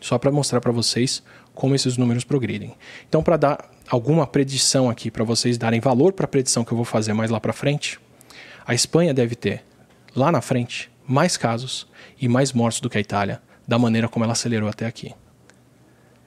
[0.00, 1.22] Só para mostrar para vocês
[1.54, 2.74] como esses números progridem.
[3.08, 6.76] Então, para dar alguma predição aqui, para vocês darem valor para a predição que eu
[6.76, 7.98] vou fazer mais lá para frente,
[8.66, 9.64] a Espanha deve ter,
[10.14, 11.86] lá na frente, mais casos
[12.20, 15.14] e mais mortes do que a Itália, da maneira como ela acelerou até aqui.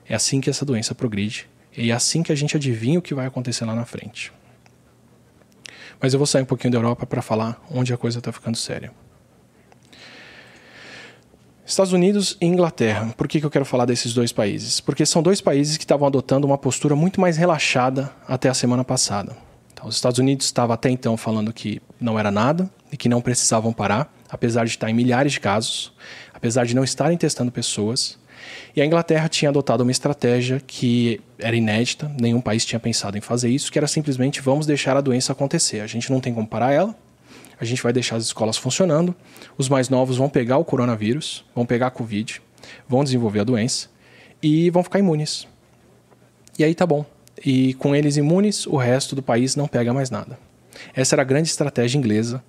[0.07, 3.13] É assim que essa doença progride e é assim que a gente adivinha o que
[3.13, 4.31] vai acontecer lá na frente.
[5.99, 8.57] Mas eu vou sair um pouquinho da Europa para falar onde a coisa está ficando
[8.57, 8.91] séria.
[11.65, 13.11] Estados Unidos e Inglaterra.
[13.17, 14.79] Por que, que eu quero falar desses dois países?
[14.79, 18.83] Porque são dois países que estavam adotando uma postura muito mais relaxada até a semana
[18.83, 19.35] passada.
[19.73, 23.19] Então, os Estados Unidos estava até então falando que não era nada e que não
[23.19, 25.93] precisavam parar apesar de estar em milhares de casos,
[26.33, 28.17] apesar de não estarem testando pessoas.
[28.75, 33.21] E a Inglaterra tinha adotado uma estratégia que era inédita, nenhum país tinha pensado em
[33.21, 35.79] fazer isso, que era simplesmente vamos deixar a doença acontecer.
[35.79, 36.95] A gente não tem como parar ela,
[37.59, 39.15] a gente vai deixar as escolas funcionando,
[39.57, 42.41] os mais novos vão pegar o coronavírus, vão pegar a Covid,
[42.87, 43.89] vão desenvolver a doença
[44.43, 45.47] e vão ficar imunes.
[46.57, 47.05] E aí tá bom.
[47.43, 50.37] E com eles imunes, o resto do país não pega mais nada.
[50.93, 52.43] Essa era a grande estratégia inglesa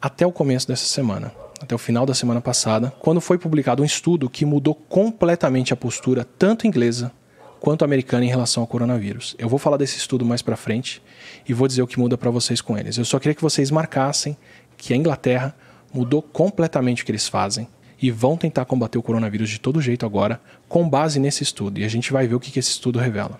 [0.00, 3.86] até o começo dessa semana, até o final da semana passada, quando foi publicado um
[3.86, 7.12] estudo que mudou completamente a postura tanto inglesa
[7.60, 9.36] quanto americana em relação ao coronavírus.
[9.38, 11.02] Eu vou falar desse estudo mais para frente
[11.46, 12.96] e vou dizer o que muda para vocês com eles.
[12.96, 14.36] Eu só queria que vocês marcassem
[14.78, 15.54] que a Inglaterra
[15.92, 17.68] mudou completamente o que eles fazem
[18.00, 21.78] e vão tentar combater o coronavírus de todo jeito agora, com base nesse estudo.
[21.78, 23.38] E a gente vai ver o que esse estudo revela.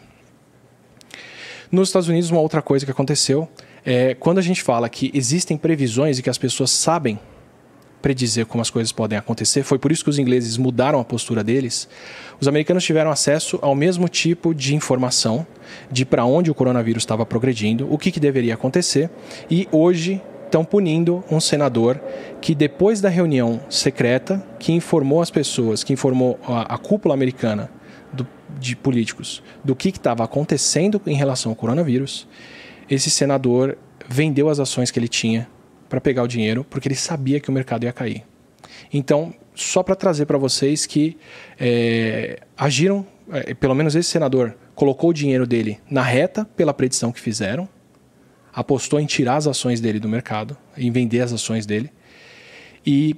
[1.73, 3.49] Nos Estados Unidos, uma outra coisa que aconteceu
[3.85, 7.19] é, quando a gente fala que existem previsões e que as pessoas sabem
[8.01, 11.45] predizer como as coisas podem acontecer, foi por isso que os ingleses mudaram a postura
[11.45, 11.89] deles.
[12.41, 15.47] Os americanos tiveram acesso ao mesmo tipo de informação
[15.91, 19.11] de para onde o coronavírus estava progredindo, o que, que deveria acontecer,
[19.51, 22.01] e hoje estão punindo um senador
[22.41, 27.71] que, depois da reunião secreta, que informou as pessoas, que informou a, a cúpula americana
[28.13, 28.27] do,
[28.59, 32.27] de políticos do que estava acontecendo em relação ao coronavírus,
[32.91, 35.49] esse senador vendeu as ações que ele tinha
[35.89, 38.25] para pegar o dinheiro, porque ele sabia que o mercado ia cair.
[38.93, 41.17] Então, só para trazer para vocês que
[41.59, 47.13] é, agiram, é, pelo menos esse senador colocou o dinheiro dele na reta pela predição
[47.13, 47.69] que fizeram,
[48.53, 51.91] apostou em tirar as ações dele do mercado, em vender as ações dele,
[52.85, 53.15] e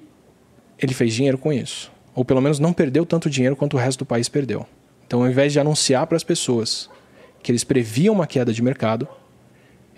[0.78, 1.90] ele fez dinheiro com isso.
[2.14, 4.66] Ou pelo menos não perdeu tanto dinheiro quanto o resto do país perdeu.
[5.06, 6.90] Então, ao invés de anunciar para as pessoas
[7.42, 9.08] que eles previam uma queda de mercado,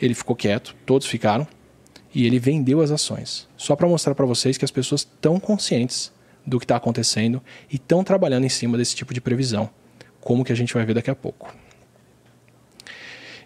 [0.07, 1.47] ele ficou quieto, todos ficaram,
[2.15, 3.49] e ele vendeu as ações.
[3.57, 6.13] Só para mostrar para vocês que as pessoas estão conscientes
[6.47, 9.69] do que está acontecendo e estão trabalhando em cima desse tipo de previsão,
[10.21, 11.55] como que a gente vai ver daqui a pouco.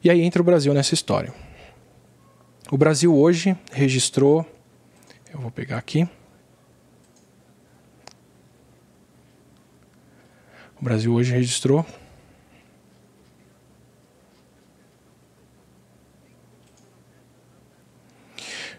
[0.03, 1.33] E aí entra o Brasil nessa história.
[2.71, 4.45] O Brasil hoje registrou,
[5.33, 6.09] eu vou pegar aqui.
[10.81, 11.85] O Brasil hoje registrou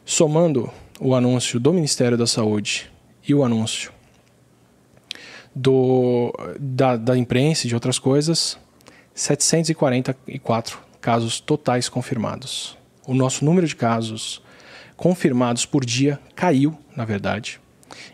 [0.09, 2.91] somando o anúncio do Ministério da Saúde
[3.27, 3.91] e o anúncio
[5.53, 8.57] do, da, da imprensa e de outras coisas,
[9.13, 14.41] 744 casos totais confirmados o nosso número de casos
[14.95, 17.59] confirmados por dia caiu, na verdade.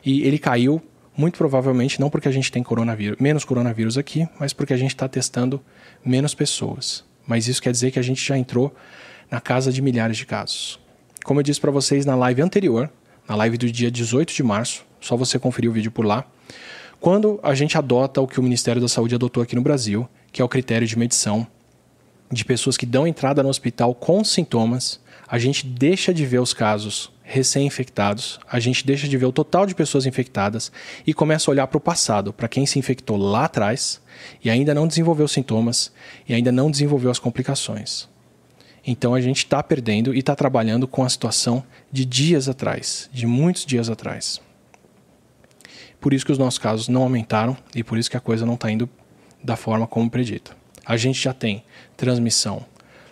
[0.06, 0.82] E ele caiu
[1.18, 4.92] muito provavelmente não porque a gente tem coronavírus, menos coronavírus aqui, mas porque a gente
[4.92, 5.62] está testando
[6.04, 7.04] menos pessoas.
[7.26, 8.74] Mas isso quer dizer que a gente já entrou
[9.32, 10.80] na casa de milhares de casos.
[11.26, 12.88] Como eu disse para vocês na live anterior,
[13.28, 16.24] na live do dia 18 de março, só você conferir o vídeo por lá,
[17.00, 20.40] quando a gente adota o que o Ministério da Saúde adotou aqui no Brasil, que
[20.40, 21.48] é o critério de medição
[22.32, 26.54] de pessoas que dão entrada no hospital com sintomas, a gente deixa de ver os
[26.54, 30.72] casos recém-infectados, a gente deixa de ver o total de pessoas infectadas
[31.08, 34.00] e começa a olhar para o passado, para quem se infectou lá atrás
[34.44, 35.92] e ainda não desenvolveu sintomas
[36.30, 38.14] e ainda não desenvolveu as complicações.
[38.86, 43.26] Então a gente está perdendo e está trabalhando com a situação de dias atrás, de
[43.26, 44.40] muitos dias atrás.
[46.00, 48.54] Por isso que os nossos casos não aumentaram e por isso que a coisa não
[48.54, 48.88] está indo
[49.44, 50.56] da forma como predita.
[50.86, 51.64] A gente já tem
[51.98, 52.64] transmissão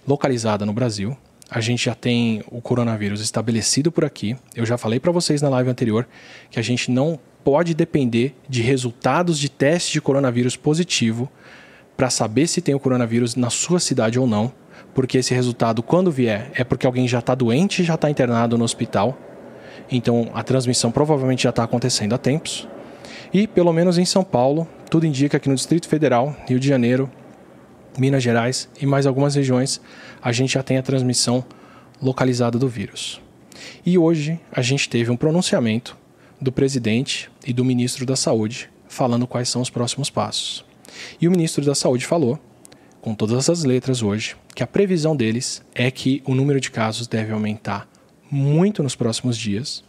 [0.08, 1.18] localizada no Brasil,
[1.50, 4.36] a gente já tem o coronavírus estabelecido por aqui.
[4.56, 6.08] Eu já falei para vocês na live anterior
[6.52, 11.30] que a gente não pode depender de resultados de teste de coronavírus positivo
[11.98, 14.52] para saber se tem o coronavírus na sua cidade ou não,
[14.94, 18.58] porque esse resultado, quando vier, é porque alguém já está doente e já está internado
[18.58, 19.18] no hospital.
[19.92, 22.68] Então a transmissão provavelmente já está acontecendo há tempos.
[23.34, 27.10] E, pelo menos em São Paulo, tudo indica que no Distrito Federal, Rio de Janeiro,
[27.98, 29.82] Minas Gerais e mais algumas regiões,
[30.22, 31.44] a gente já tem a transmissão
[32.02, 33.20] localizada do vírus.
[33.86, 35.98] E hoje a gente teve um pronunciamento
[36.40, 40.64] do presidente e do ministro da Saúde falando quais são os próximos passos.
[41.20, 42.40] E o ministro da Saúde falou,
[43.04, 47.06] com todas as letras hoje, que a previsão deles é que o número de casos
[47.06, 47.86] deve aumentar
[48.32, 49.84] muito nos próximos dias.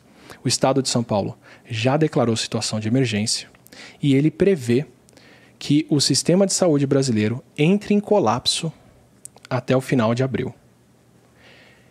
[0.44, 3.48] O estado de São Paulo já declarou situação de emergência
[4.02, 4.84] e ele prevê
[5.60, 8.72] que o sistema de saúde brasileiro entre em colapso
[9.48, 10.52] até o final de abril.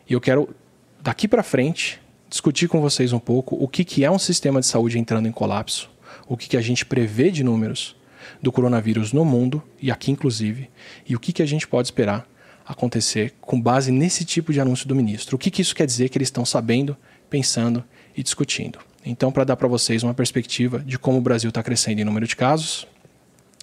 [0.10, 0.54] E eu quero,
[1.02, 4.66] daqui para frente, discutir com vocês um pouco o que, que é um sistema de
[4.66, 5.90] saúde entrando em colapso,
[6.28, 7.96] o que, que a gente prevê de números
[8.42, 10.70] do coronavírus no mundo e aqui inclusive,
[11.08, 12.28] e o que, que a gente pode esperar
[12.66, 15.36] acontecer com base nesse tipo de anúncio do ministro.
[15.36, 16.96] O que, que isso quer dizer que eles estão sabendo,
[17.30, 17.84] pensando
[18.16, 18.80] e discutindo.
[19.06, 22.26] Então, para dar para vocês uma perspectiva de como o Brasil está crescendo em número
[22.26, 22.88] de casos,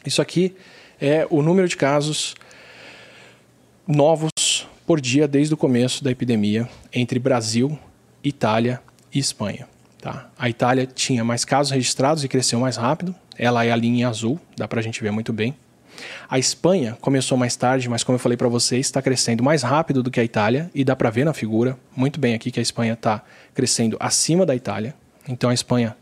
[0.04, 0.54] isso aqui
[1.00, 2.34] é o número de casos
[3.86, 7.78] novos por dia desde o começo da epidemia entre Brasil,
[8.22, 9.66] Itália e Espanha.
[10.00, 10.30] Tá?
[10.38, 13.14] A Itália tinha mais casos registrados e cresceu mais rápido.
[13.42, 15.54] Ela é a linha azul, dá para a gente ver muito bem.
[16.28, 20.02] A Espanha começou mais tarde, mas como eu falei para vocês, está crescendo mais rápido
[20.02, 22.62] do que a Itália e dá para ver na figura muito bem aqui que a
[22.62, 23.24] Espanha está
[23.54, 24.94] crescendo acima da Itália.
[25.26, 25.96] Então a Espanha,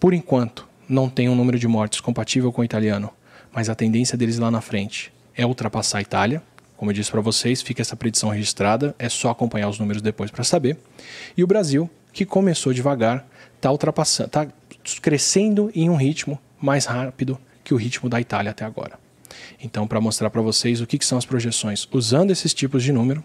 [0.00, 3.08] por enquanto, não tem um número de mortes compatível com o italiano,
[3.52, 6.42] mas a tendência deles lá na frente é ultrapassar a Itália.
[6.76, 10.28] Como eu disse para vocês, fica essa predição registrada, é só acompanhar os números depois
[10.28, 10.76] para saber.
[11.36, 14.48] E o Brasil, que começou devagar, está ultrapassando, está
[15.00, 18.98] crescendo em um ritmo mais rápido que o ritmo da Itália até agora.
[19.60, 22.92] Então, para mostrar para vocês o que, que, são as projeções usando esses tipos de
[22.92, 23.22] número,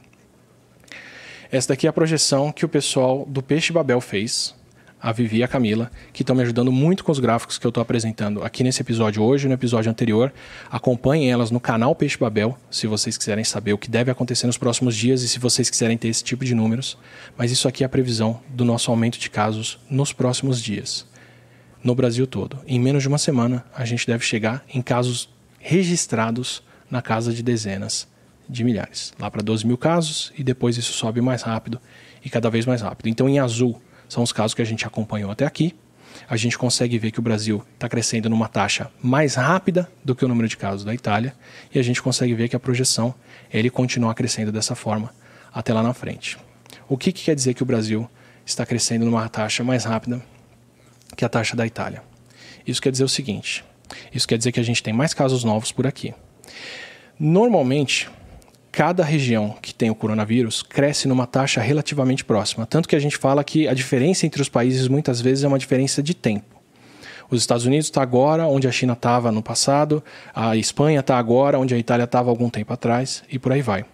[1.52, 4.54] Essa daqui é a projeção que o pessoal do Peixe Babel fez,
[5.02, 7.70] a Vivi e a Camila, que estão me ajudando muito com os gráficos que eu
[7.70, 10.32] estou apresentando aqui nesse episódio hoje, no episódio anterior.
[10.70, 14.58] Acompanhem elas no canal Peixe Babel, se vocês quiserem saber o que deve acontecer nos
[14.58, 16.98] próximos dias e se vocês quiserem ter esse tipo de números.
[17.38, 21.06] Mas isso aqui é a previsão do nosso aumento de casos nos próximos dias,
[21.84, 22.60] no Brasil todo.
[22.68, 27.44] Em menos de uma semana, a gente deve chegar em casos registrados na casa de
[27.44, 28.08] dezenas
[28.48, 31.80] de milhares, lá para 12 mil casos, e depois isso sobe mais rápido
[32.26, 33.08] e cada vez mais rápido.
[33.08, 35.76] Então, em azul, são os casos que a gente acompanhou até aqui.
[36.28, 40.26] A gente consegue ver que o Brasil está crescendo numa taxa mais rápida do que
[40.26, 41.36] o número de casos da Itália,
[41.74, 43.14] e a gente consegue ver que a projeção
[43.52, 45.14] é ele continuar crescendo dessa forma
[45.54, 46.38] até lá na frente.
[46.88, 48.10] O que, que quer dizer que o Brasil
[48.46, 50.22] está crescendo numa taxa mais rápida
[51.16, 52.02] que a taxa da Itália?
[52.66, 53.64] Isso quer dizer o seguinte:
[54.14, 56.14] isso quer dizer que a gente tem mais casos novos por aqui.
[57.20, 58.10] Normalmente,
[58.72, 62.66] cada região que tem o coronavírus cresce numa taxa relativamente próxima.
[62.66, 65.60] Tanto que a gente fala que a diferença entre os países muitas vezes é uma
[65.60, 66.60] diferença de tempo.
[67.30, 71.60] Os Estados Unidos está agora onde a China estava no passado, a Espanha está agora
[71.60, 73.86] onde a Itália estava algum tempo atrás e por aí vai.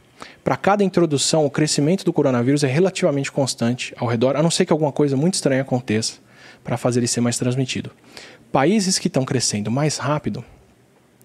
[0.41, 4.65] Para cada introdução, o crescimento do coronavírus é relativamente constante ao redor, a não ser
[4.65, 6.24] que alguma coisa muito estranha aconteça
[6.65, 7.91] para fazer ele ser mais transmitido.
[8.51, 10.43] Países que estão crescendo mais rápido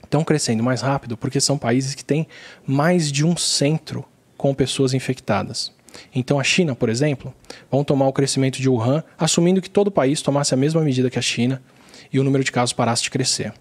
[0.05, 2.29] estão crescendo mais rápido porque são países que têm
[2.66, 4.05] mais de um centro
[4.37, 5.72] com pessoas infectadas.
[6.14, 7.35] Então, a China, por exemplo,
[7.70, 11.11] vão tomar o crescimento de Wuhan, assumindo que todo o país tomasse a mesma medida
[11.11, 11.62] que a China
[12.12, 13.53] e o número de casos parasse de crescer.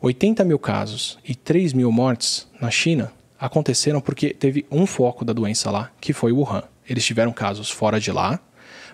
[0.00, 5.32] 80 mil casos e 3 mil mortes na China aconteceram porque teve um foco da
[5.32, 6.62] doença lá, que foi Wuhan.
[6.88, 8.40] Eles tiveram casos fora de lá,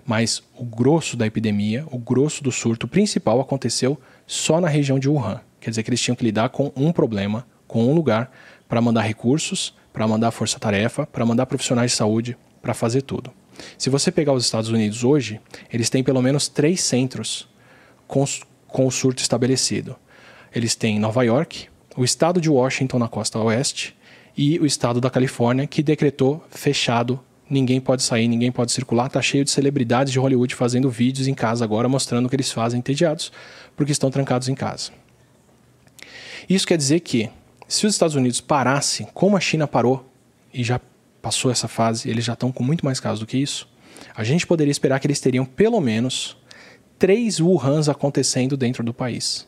[0.05, 5.09] mas o grosso da epidemia, o grosso do surto principal aconteceu só na região de
[5.09, 5.41] Wuhan.
[5.61, 8.31] Quer dizer que eles tinham que lidar com um problema, com um lugar,
[8.69, 13.33] para mandar recursos, para mandar força-tarefa, para mandar profissionais de saúde, para fazer tudo.
[13.77, 15.41] Se você pegar os Estados Unidos hoje,
[15.73, 17.49] eles têm pelo menos três centros
[18.07, 18.25] com,
[18.67, 19.97] com o surto estabelecido.
[20.55, 23.97] Eles têm Nova York, o estado de Washington na costa oeste
[24.37, 27.21] e o estado da Califórnia, que decretou fechado
[27.53, 29.09] ninguém pode sair, ninguém pode circular.
[29.09, 32.51] Tá cheio de celebridades de Hollywood fazendo vídeos em casa agora mostrando o que eles
[32.51, 33.31] fazem entediados
[33.77, 34.91] porque estão trancados em casa.
[36.49, 37.31] Isso quer dizer que,
[37.69, 40.09] se os Estados Unidos parassem como a China parou,
[40.53, 40.81] e já
[41.21, 43.69] passou essa fase, eles já estão com muito mais casos do que isso,
[44.15, 46.37] a gente poderia esperar que eles teriam pelo menos
[46.99, 49.47] três Wuhans acontecendo dentro do país.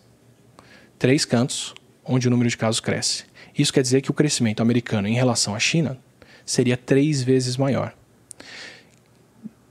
[0.98, 3.24] Três cantos onde o número de casos cresce.
[3.56, 5.98] Isso quer dizer que o crescimento americano em relação à China
[6.44, 7.94] seria três vezes maior.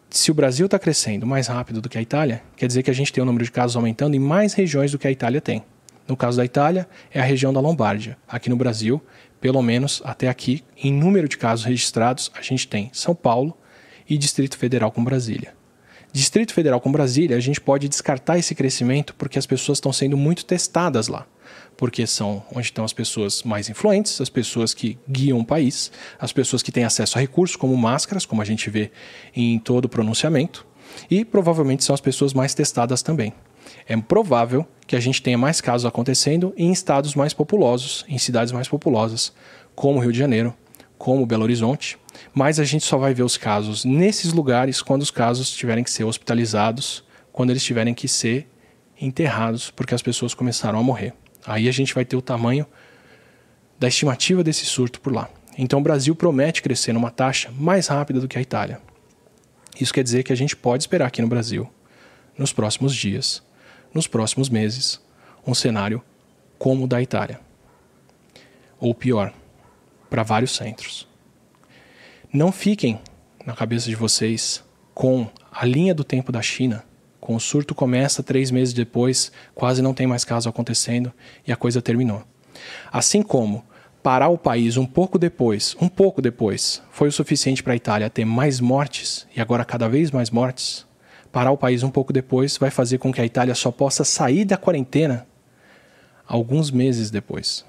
[0.10, 2.94] Se o Brasil está crescendo mais rápido do que a Itália, quer dizer que a
[2.94, 5.64] gente tem o número de casos aumentando em mais regiões do que a Itália tem.
[6.08, 8.18] No caso da Itália, é a região da Lombardia.
[8.28, 9.02] Aqui no Brasil,
[9.42, 13.58] pelo menos até aqui, em número de casos registrados, a gente tem São Paulo
[14.08, 15.54] e Distrito Federal com Brasília.
[16.12, 20.16] Distrito Federal com Brasília, a gente pode descartar esse crescimento porque as pessoas estão sendo
[20.16, 21.26] muito testadas lá.
[21.78, 26.32] Porque são onde estão as pessoas mais influentes, as pessoas que guiam o país, as
[26.32, 28.92] pessoas que têm acesso a recursos como máscaras, como a gente vê
[29.36, 30.66] em todo o pronunciamento,
[31.10, 33.34] e provavelmente são as pessoas mais testadas também
[33.88, 38.52] é provável que a gente tenha mais casos acontecendo em estados mais populosos, em cidades
[38.52, 39.34] mais populosas,
[39.76, 40.54] como Rio de Janeiro,
[40.98, 41.98] como Belo Horizonte,
[42.34, 45.92] mas a gente só vai ver os casos nesses lugares quando os casos tiverem que
[45.92, 48.48] ser hospitalizados, quando eles tiverem que ser
[49.00, 51.14] enterrados, porque as pessoas começaram a morrer.
[51.46, 52.66] Aí a gente vai ter o tamanho
[53.80, 55.30] da estimativa desse surto por lá.
[55.58, 58.82] Então o Brasil promete crescer numa taxa mais rápida do que a Itália.
[59.80, 61.70] Isso quer dizer que a gente pode esperar aqui no Brasil,
[62.38, 63.44] nos próximos dias,
[63.94, 65.02] nos próximos meses,
[65.46, 66.02] um cenário
[66.58, 67.40] como o da Itália.
[68.80, 69.34] Ou pior,
[70.10, 71.08] para vários centros.
[72.32, 73.00] Não fiquem
[73.46, 76.84] na cabeça de vocês com a linha do tempo da China.
[77.24, 81.10] Com o surto começa três meses depois, quase não tem mais caso acontecendo
[81.48, 82.22] e a coisa terminou.
[82.92, 83.64] Assim como
[84.04, 88.10] parar o país um pouco depois, um pouco depois, foi o suficiente para a Itália
[88.10, 90.86] ter mais mortes e agora cada vez mais mortes,
[91.32, 94.44] parar o país um pouco depois vai fazer com que a Itália só possa sair
[94.44, 95.26] da quarentena
[96.28, 97.64] alguns meses depois.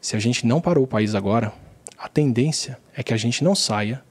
[0.00, 1.52] Se a gente não parou o país agora,
[1.96, 4.02] a tendência é que a gente não saia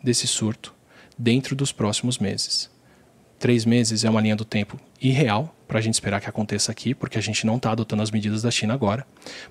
[0.00, 0.72] desse surto
[1.18, 2.70] dentro dos próximos meses.
[3.40, 6.94] Três meses é uma linha do tempo irreal para a gente esperar que aconteça aqui,
[6.94, 9.06] porque a gente não está adotando as medidas da China agora.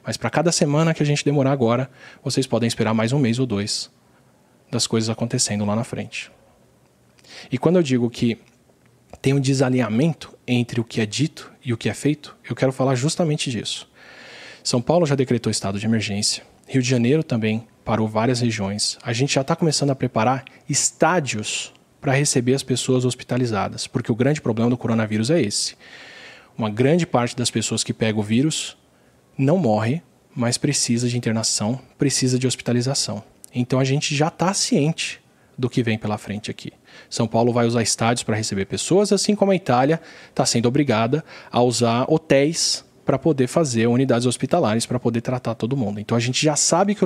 [0.06, 1.90] Mas para cada semana que a gente demorar agora,
[2.24, 3.90] vocês podem esperar mais um mês ou dois
[4.70, 6.32] das coisas acontecendo lá na frente.
[7.52, 8.38] E quando eu digo que
[9.24, 12.72] tem um desalinhamento entre o que é dito e o que é feito, eu quero
[12.72, 13.90] falar justamente disso.
[14.64, 19.00] São Paulo já decretou estado de emergência, Rio de Janeiro também parou várias regiões.
[19.02, 24.16] A gente já está começando a preparar estádios para receber as pessoas hospitalizadas, porque o
[24.16, 25.76] grande problema do coronavírus é esse.
[26.58, 28.78] Uma grande parte das pessoas que pegam o vírus
[29.38, 30.02] não morre,
[30.36, 33.24] mas precisa de internação, precisa de hospitalização.
[33.54, 35.22] Então a gente já está ciente
[35.58, 36.72] do que vem pela frente aqui.
[37.10, 41.24] São Paulo vai usar estádios para receber pessoas, assim como a Itália está sendo obrigada
[41.52, 46.00] a usar hotéis para poder fazer unidades hospitalares para poder tratar todo mundo.
[46.00, 47.06] Então a gente já sabe que,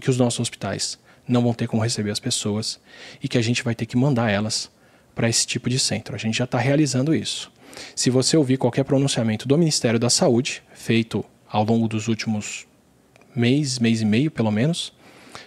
[0.00, 0.98] que os nossos hospitais
[1.30, 2.80] não vão ter como receber as pessoas
[3.22, 4.70] e que a gente vai ter que mandar elas
[5.14, 6.14] para esse tipo de centro.
[6.14, 7.50] A gente já está realizando isso.
[7.94, 12.66] Se você ouvir qualquer pronunciamento do Ministério da Saúde, feito ao longo dos últimos
[13.34, 14.92] mês, mês e meio pelo menos,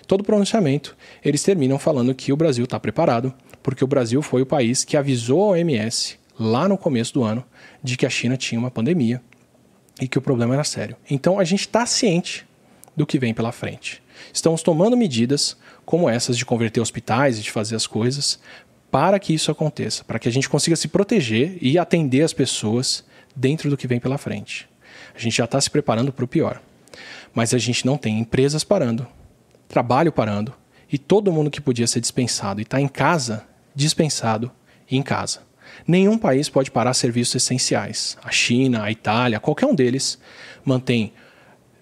[0.08, 4.46] todo pronunciamento eles terminam falando que o Brasil está preparado, porque o Brasil foi o
[4.46, 7.44] país que avisou a OMS lá no começo do ano
[7.84, 9.22] de que a China tinha uma pandemia
[10.02, 10.96] e que o problema era sério.
[11.10, 12.46] Então a gente está ciente
[12.96, 14.02] do que vem pela frente.
[14.32, 18.40] Estamos tomando medidas como essas de converter hospitais e de fazer as coisas
[18.92, 23.04] para que isso aconteça, para que a gente consiga se proteger e atender as pessoas
[23.36, 24.70] dentro do que vem pela frente.
[25.16, 26.62] A gente já está se preparando para o pior.
[27.34, 29.08] Mas a gente não tem empresas parando,
[29.68, 30.54] trabalho parando
[30.92, 34.52] e todo mundo que podia ser dispensado e está em casa, dispensado
[34.90, 35.42] em casa.
[35.88, 38.16] Nenhum país pode parar serviços essenciais.
[38.24, 40.20] A China, a Itália, qualquer um deles
[40.64, 41.14] mantém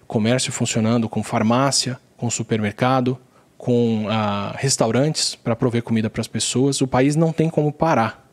[0.06, 3.18] comércio funcionando com farmácia, com supermercado,
[3.62, 6.80] com ah, restaurantes para prover comida para as pessoas.
[6.80, 8.28] O país não tem como parar.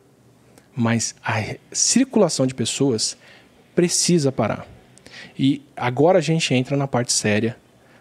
[0.75, 3.15] Mas a circulação de pessoas
[3.75, 4.65] precisa parar.
[5.37, 7.55] E agora a gente entra na parte séria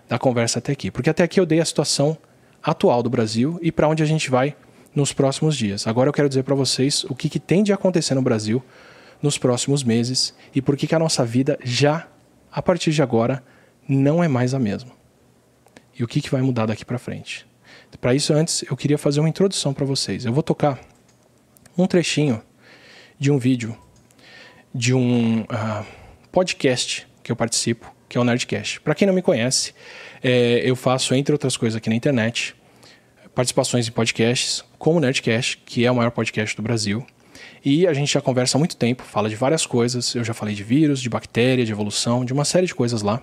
[0.09, 0.91] da conversa até aqui.
[0.91, 2.17] Porque até aqui eu dei a situação
[2.63, 4.57] atual do Brasil e para onde a gente vai
[4.95, 5.87] nos próximos dias.
[5.87, 8.65] Agora eu quero dizer para vocês o que, que, tem de acontecer no Brasil
[9.21, 12.09] nos próximos meses e por que, que a nossa vida já,
[12.51, 13.45] a partir de agora,
[13.87, 14.98] não é mais a mesma
[15.99, 17.47] e o que, que vai mudar daqui para frente.
[18.01, 20.25] Para isso, antes, eu queria fazer uma introdução para vocês.
[20.25, 20.79] Eu vou tocar
[21.77, 22.41] um trechinho
[23.19, 23.77] de um vídeo
[24.73, 25.85] de um uh,
[26.31, 28.81] podcast que eu participo, que é o Nerdcast.
[28.81, 29.75] Para quem não me conhece,
[30.23, 32.55] é, eu faço, entre outras coisas, aqui na internet,
[33.35, 37.05] participações em podcasts, como o Nerdcast, que é o maior podcast do Brasil.
[37.65, 40.15] E a gente já conversa há muito tempo, fala de várias coisas.
[40.15, 43.23] Eu já falei de vírus, de bactéria, de evolução, de uma série de coisas lá.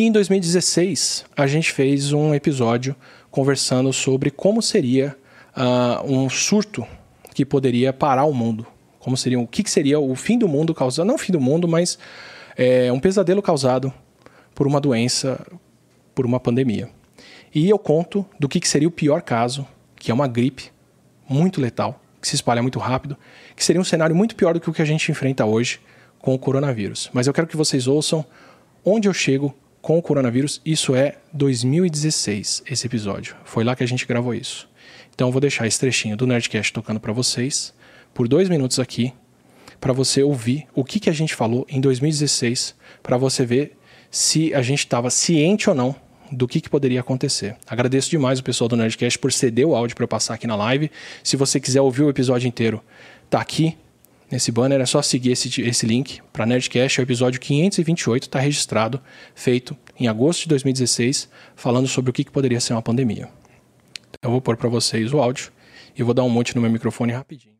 [0.00, 2.96] E em 2016, a gente fez um episódio
[3.30, 5.14] conversando sobre como seria
[5.54, 6.86] uh, um surto
[7.34, 8.66] que poderia parar o mundo.
[8.98, 11.68] Como seria, o que, seria o fim do mundo causado, não o fim do mundo,
[11.68, 11.98] mas
[12.56, 13.92] é, um pesadelo causado
[14.54, 15.46] por uma doença,
[16.14, 16.88] por uma pandemia.
[17.54, 20.72] E eu conto do que, que seria o pior caso, que é uma gripe
[21.28, 23.18] muito letal, que se espalha muito rápido,
[23.54, 25.78] que seria um cenário muito pior do que o que a gente enfrenta hoje
[26.20, 27.10] com o coronavírus.
[27.12, 28.24] Mas eu quero que vocês ouçam
[28.82, 30.60] onde eu chego com o coronavírus.
[30.64, 33.36] Isso é 2016, esse episódio.
[33.44, 34.68] Foi lá que a gente gravou isso.
[35.14, 37.74] Então eu vou deixar esse trechinho do Nerdcast tocando para vocês
[38.14, 39.12] por dois minutos aqui
[39.80, 43.76] para você ouvir o que, que a gente falou em 2016 para você ver
[44.10, 45.96] se a gente estava ciente ou não
[46.30, 47.56] do que, que, poderia acontecer.
[47.66, 50.54] Agradeço demais o pessoal do Nerdcast por ceder o áudio para eu passar aqui na
[50.54, 50.90] live.
[51.24, 52.82] Se você quiser ouvir o episódio inteiro,
[53.28, 53.76] tá aqui
[54.30, 58.38] Nesse banner é só seguir esse, esse link para Nerdcast, é o episódio 528, está
[58.38, 59.00] registrado,
[59.34, 63.28] feito em agosto de 2016, falando sobre o que, que poderia ser uma pandemia.
[64.22, 65.50] Eu vou pôr para vocês o áudio
[65.96, 67.59] e vou dar um monte no meu microfone rapidinho.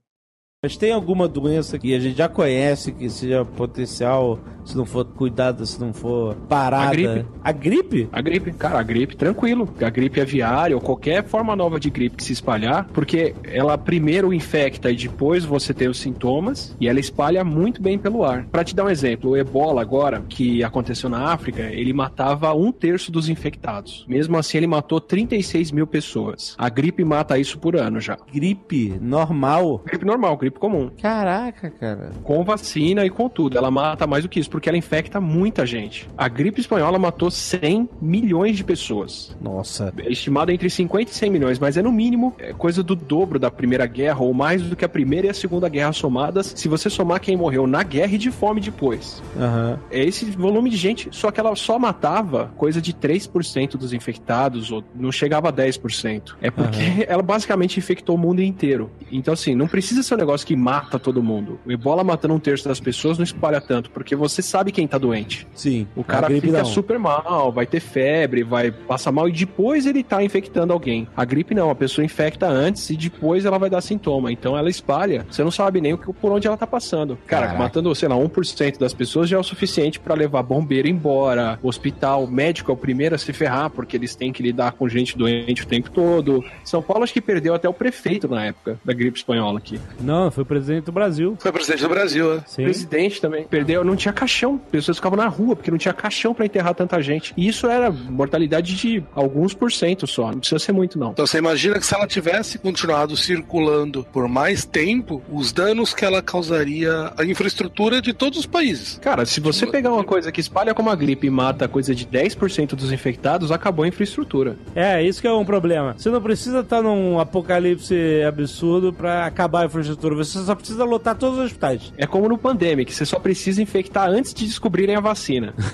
[0.62, 5.06] Mas tem alguma doença que a gente já conhece que seja potencial se não for
[5.06, 6.88] cuidada, se não for parada?
[6.88, 7.26] A gripe.
[7.42, 8.08] A gripe?
[8.12, 9.72] A gripe, cara, a gripe, tranquilo.
[9.80, 14.34] A gripe aviária ou qualquer forma nova de gripe que se espalhar, porque ela primeiro
[14.34, 18.44] infecta e depois você tem os sintomas e ela espalha muito bem pelo ar.
[18.44, 22.70] Para te dar um exemplo, o ebola agora, que aconteceu na África, ele matava um
[22.70, 24.04] terço dos infectados.
[24.06, 26.54] Mesmo assim, ele matou 36 mil pessoas.
[26.58, 28.18] A gripe mata isso por ano já.
[28.30, 29.82] Gripe normal?
[29.86, 30.90] Gripe normal, gripe gripe comum.
[31.00, 32.10] Caraca, cara.
[32.24, 33.56] Com vacina e com tudo.
[33.56, 36.08] Ela mata mais do que isso, porque ela infecta muita gente.
[36.18, 39.36] A gripe espanhola matou 100 milhões de pessoas.
[39.40, 39.92] Nossa.
[39.98, 43.38] É estimado entre 50 e 100 milhões, mas é no mínimo é coisa do dobro
[43.38, 46.68] da Primeira Guerra, ou mais do que a Primeira e a Segunda Guerra somadas, se
[46.68, 49.22] você somar quem morreu na guerra e de fome depois.
[49.36, 49.78] Uhum.
[49.90, 54.70] É esse volume de gente, só que ela só matava coisa de 3% dos infectados,
[54.72, 56.34] ou não chegava a 10%.
[56.40, 57.04] É porque uhum.
[57.06, 58.90] ela basicamente infectou o mundo inteiro.
[59.12, 61.60] Então, assim, não precisa ser um negócio negócio que mata todo mundo.
[61.64, 64.98] O ebola matando um terço das pessoas não espalha tanto, porque você sabe quem tá
[64.98, 65.46] doente.
[65.54, 65.86] Sim.
[65.94, 66.64] O cara fica não.
[66.64, 71.06] super mal, vai ter febre, vai passar mal e depois ele tá infectando alguém.
[71.16, 74.32] A gripe não, a pessoa infecta antes e depois ela vai dar sintoma.
[74.32, 75.26] Então ela espalha.
[75.30, 77.18] Você não sabe nem o que, por onde ela tá passando.
[77.26, 77.62] Cara, Caraca.
[77.62, 82.26] matando, sei lá, 1% das pessoas já é o suficiente pra levar bombeiro embora, hospital,
[82.26, 85.62] médico é o primeiro a se ferrar, porque eles têm que lidar com gente doente
[85.62, 86.44] o tempo todo.
[86.64, 89.80] São Paulo acho que perdeu até o prefeito na época da gripe espanhola aqui.
[90.00, 91.36] Não, foi o presidente do Brasil.
[91.38, 92.42] Foi presidente do Brasil, né?
[92.46, 92.64] Sim.
[92.64, 94.58] Presidente também perdeu, não tinha caixão.
[94.58, 97.32] Pessoas ficavam na rua porque não tinha caixão pra enterrar tanta gente.
[97.36, 100.30] E isso era mortalidade de alguns por cento só.
[100.30, 101.10] Não precisa ser muito, não.
[101.10, 106.04] Então você imagina que se ela tivesse continuado circulando por mais tempo, os danos que
[106.04, 108.98] ela causaria à infraestrutura de todos os países.
[109.02, 112.06] Cara, se você pegar uma coisa que espalha como a gripe e mata coisa de
[112.06, 114.56] 10% dos infectados, acabou a infraestrutura.
[114.74, 115.94] É, isso que é um problema.
[115.96, 120.14] Você não precisa estar num apocalipse absurdo pra acabar a infraestrutura.
[120.24, 121.92] Você só precisa lotar todos os hospitais.
[121.96, 125.54] É como no Pandemic, você só precisa infectar antes de descobrirem a vacina.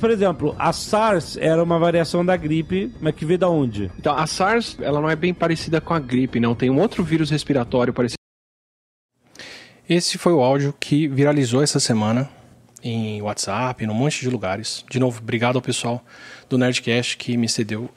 [0.00, 3.90] Por exemplo, a SARS era uma variação da gripe, mas que veio da onde?
[3.98, 6.54] Então, a SARS, ela não é bem parecida com a gripe, não.
[6.54, 8.16] Tem um outro vírus respiratório parecido.
[9.88, 12.30] Esse foi o áudio que viralizou essa semana
[12.82, 14.84] em WhatsApp, num monte de lugares.
[14.90, 16.02] De novo, obrigado ao pessoal
[16.48, 17.90] do Nerdcast que me cedeu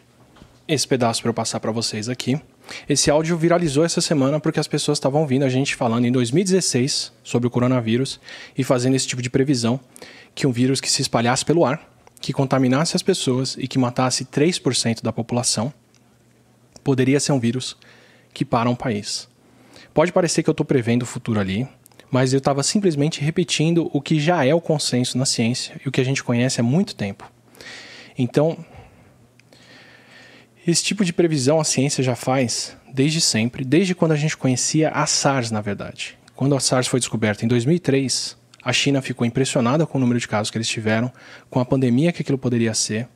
[0.68, 2.39] esse pedaço para eu passar para vocês aqui.
[2.88, 7.11] Esse áudio viralizou essa semana porque as pessoas estavam ouvindo a gente falando em 2016
[7.24, 8.20] sobre o coronavírus
[8.57, 9.80] e fazendo esse tipo de previsão
[10.34, 11.89] que um vírus que se espalhasse pelo ar,
[12.22, 15.74] que contaminasse as pessoas e que matasse 3% da população,
[16.84, 17.78] poderia ser um vírus
[18.34, 19.28] que para um país.
[19.93, 21.68] Pode parecer que eu estou prevendo o futuro ali,
[22.09, 25.91] mas eu estava simplesmente repetindo o que já é o consenso na ciência e o
[25.91, 27.30] que a gente conhece há muito tempo.
[28.18, 28.57] Então,
[30.66, 34.89] esse tipo de previsão a ciência já faz desde sempre, desde quando a gente conhecia
[34.89, 36.18] a SARS, na verdade.
[36.36, 40.28] Quando a SARS foi descoberta em 2003, a China ficou impressionada com o número de
[40.28, 41.11] casos que eles tiveram,
[41.49, 43.07] com a pandemia que aquilo poderia ser,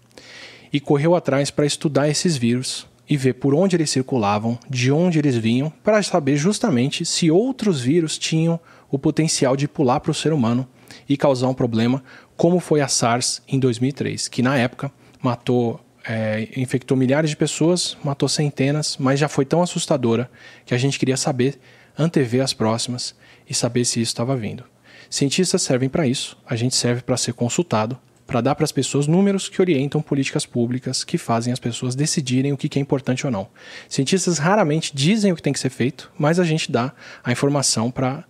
[0.74, 5.18] e correu atrás para estudar esses vírus e ver por onde eles circulavam, de onde
[5.18, 8.60] eles vinham, para saber justamente se outros vírus tinham
[8.92, 10.68] o potencial de pular para o ser humano
[11.08, 12.04] e causar um problema,
[12.36, 14.92] como foi a SARS em 2003, que na época
[15.22, 20.30] matou, é, infectou milhares de pessoas, matou centenas, mas já foi tão assustadora
[20.66, 21.60] que a gente queria saber,
[21.98, 23.16] antever as próximas
[23.50, 24.64] e saber se isso estava vindo.
[25.10, 29.08] Cientistas servem para isso, a gente serve para ser consultado, para dar para as pessoas
[29.08, 33.32] números que orientam políticas públicas, que fazem as pessoas decidirem o que é importante ou
[33.32, 33.48] não.
[33.88, 36.94] Cientistas raramente dizem o que tem que ser feito, mas a gente dá
[37.24, 38.26] a informação para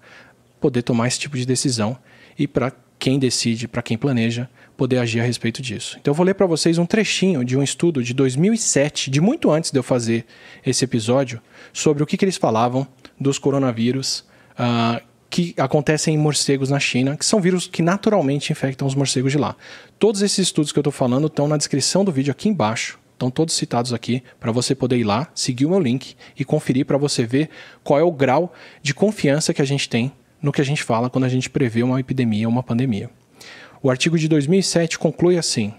[0.62, 1.98] poder tomar esse tipo de decisão
[2.38, 4.48] e para quem decide, para quem planeja,
[4.78, 5.98] poder agir a respeito disso.
[6.00, 9.52] Então eu vou ler para vocês um trechinho de um estudo de 2007, de muito
[9.52, 10.26] antes de eu fazer
[10.66, 11.42] esse episódio,
[11.74, 12.88] sobre o que, que eles falavam
[13.20, 14.24] dos coronavírus
[14.54, 19.32] uh, que acontecem em morcegos na China, que são vírus que naturalmente infectam os morcegos
[19.32, 19.56] de lá.
[20.00, 23.00] Todos esses estudos que eu estou falando estão na descrição do vídeo aqui embaixo.
[23.14, 26.86] Estão todos citados aqui para você poder ir lá, seguir o meu link e conferir
[26.86, 27.50] para você ver
[27.84, 28.54] qual é o grau
[28.84, 31.82] de confiança que a gente tem no que a gente fala quando a gente prevê
[31.82, 33.10] uma epidemia ou uma pandemia.
[33.82, 35.74] O artigo de 2007 conclui assim: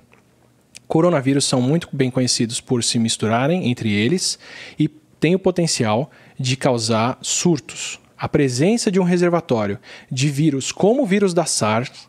[0.86, 4.38] coronavírus são muito bem conhecidos por se misturarem entre eles
[4.78, 7.98] e têm o potencial de causar surtos.
[8.16, 9.78] A presença de um reservatório
[10.10, 12.08] de vírus como o vírus da SARS,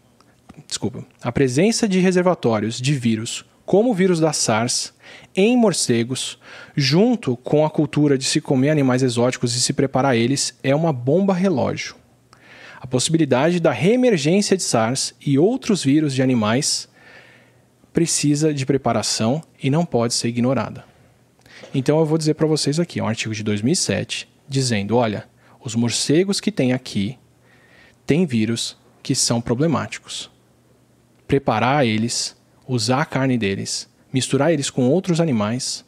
[0.67, 4.93] desculpa, a presença de reservatórios de vírus como o vírus da SARS
[5.35, 6.39] em morcegos,
[6.75, 10.91] junto com a cultura de se comer animais exóticos e se preparar eles, é uma
[10.91, 11.98] bomba relógio.
[12.79, 16.87] A possibilidade da reemergência de SARS e outros vírus de animais
[17.91, 20.85] precisa de preparação e não pode ser ignorada.
[21.73, 25.27] Então eu vou dizer para vocês aqui, é um artigo de 2007, dizendo, olha,
[25.61, 27.17] os morcegos que tem aqui
[28.07, 30.31] têm vírus que são problemáticos.
[31.27, 35.85] Preparar eles, usar a carne deles, misturar eles com outros animais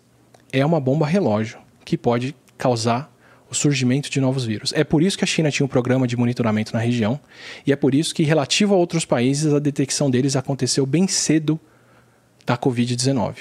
[0.52, 3.11] é uma bomba relógio que pode causar
[3.52, 4.72] o surgimento de novos vírus.
[4.74, 7.20] É por isso que a China tinha um programa de monitoramento na região
[7.68, 11.60] e é por isso que, relativo a outros países, a detecção deles aconteceu bem cedo
[12.46, 13.36] da Covid-19.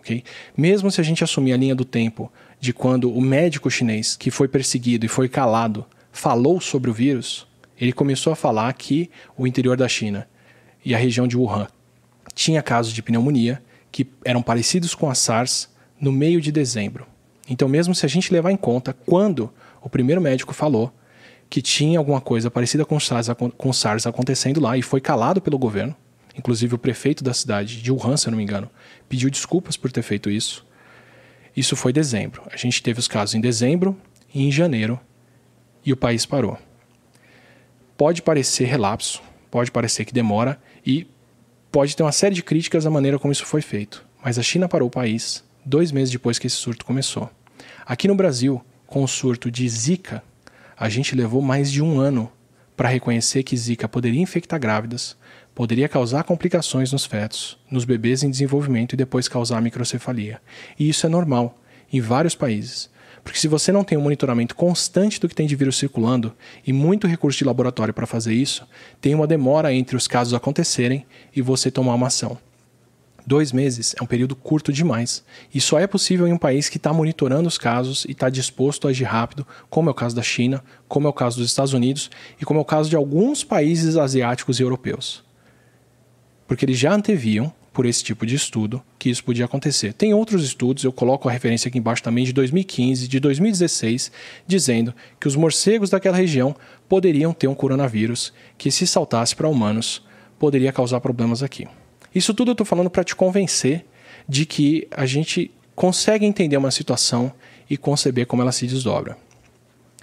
[0.00, 0.24] Okay?
[0.56, 4.32] Mesmo se a gente assumir a linha do tempo de quando o médico chinês, que
[4.32, 7.46] foi perseguido e foi calado, falou sobre o vírus,
[7.80, 10.28] ele começou a falar que o interior da China
[10.84, 11.68] e a região de Wuhan
[12.34, 15.68] tinha casos de pneumonia que eram parecidos com a SARS
[16.00, 17.06] no meio de dezembro.
[17.48, 20.92] Então, mesmo se a gente levar em conta quando o primeiro médico falou
[21.50, 23.28] que tinha alguma coisa parecida com SARS,
[23.58, 25.94] com SARS acontecendo lá e foi calado pelo governo,
[26.36, 28.70] inclusive o prefeito da cidade de Wuhan, se eu não me engano,
[29.08, 30.64] pediu desculpas por ter feito isso.
[31.54, 32.42] Isso foi dezembro.
[32.50, 33.94] A gente teve os casos em dezembro
[34.32, 34.98] e em janeiro
[35.84, 36.56] e o país parou.
[37.98, 41.06] Pode parecer relapso, pode parecer que demora e
[41.70, 44.06] pode ter uma série de críticas à maneira como isso foi feito.
[44.24, 47.30] Mas a China parou o país dois meses depois que esse surto começou.
[47.86, 50.22] Aqui no Brasil, com o surto de Zika,
[50.76, 52.30] a gente levou mais de um ano
[52.76, 55.16] para reconhecer que Zika poderia infectar grávidas,
[55.54, 60.40] poderia causar complicações nos fetos, nos bebês em desenvolvimento e depois causar microcefalia.
[60.78, 61.58] E isso é normal
[61.92, 62.90] em vários países.
[63.22, 66.34] Porque se você não tem um monitoramento constante do que tem de vírus circulando
[66.66, 68.66] e muito recurso de laboratório para fazer isso,
[69.00, 72.36] tem uma demora entre os casos acontecerem e você tomar uma ação.
[73.24, 76.76] Dois meses é um período curto demais e só é possível em um país que
[76.76, 80.22] está monitorando os casos e está disposto a agir rápido, como é o caso da
[80.22, 82.10] China, como é o caso dos Estados Unidos
[82.40, 85.22] e como é o caso de alguns países asiáticos e europeus.
[86.48, 89.94] Porque eles já anteviam, por esse tipo de estudo, que isso podia acontecer.
[89.94, 94.12] Tem outros estudos, eu coloco a referência aqui embaixo também de 2015, de 2016,
[94.46, 96.54] dizendo que os morcegos daquela região
[96.88, 100.02] poderiam ter um coronavírus que, se saltasse para humanos,
[100.38, 101.66] poderia causar problemas aqui.
[102.14, 103.84] Isso tudo eu estou falando para te convencer
[104.28, 107.32] de que a gente consegue entender uma situação
[107.68, 109.16] e conceber como ela se desdobra.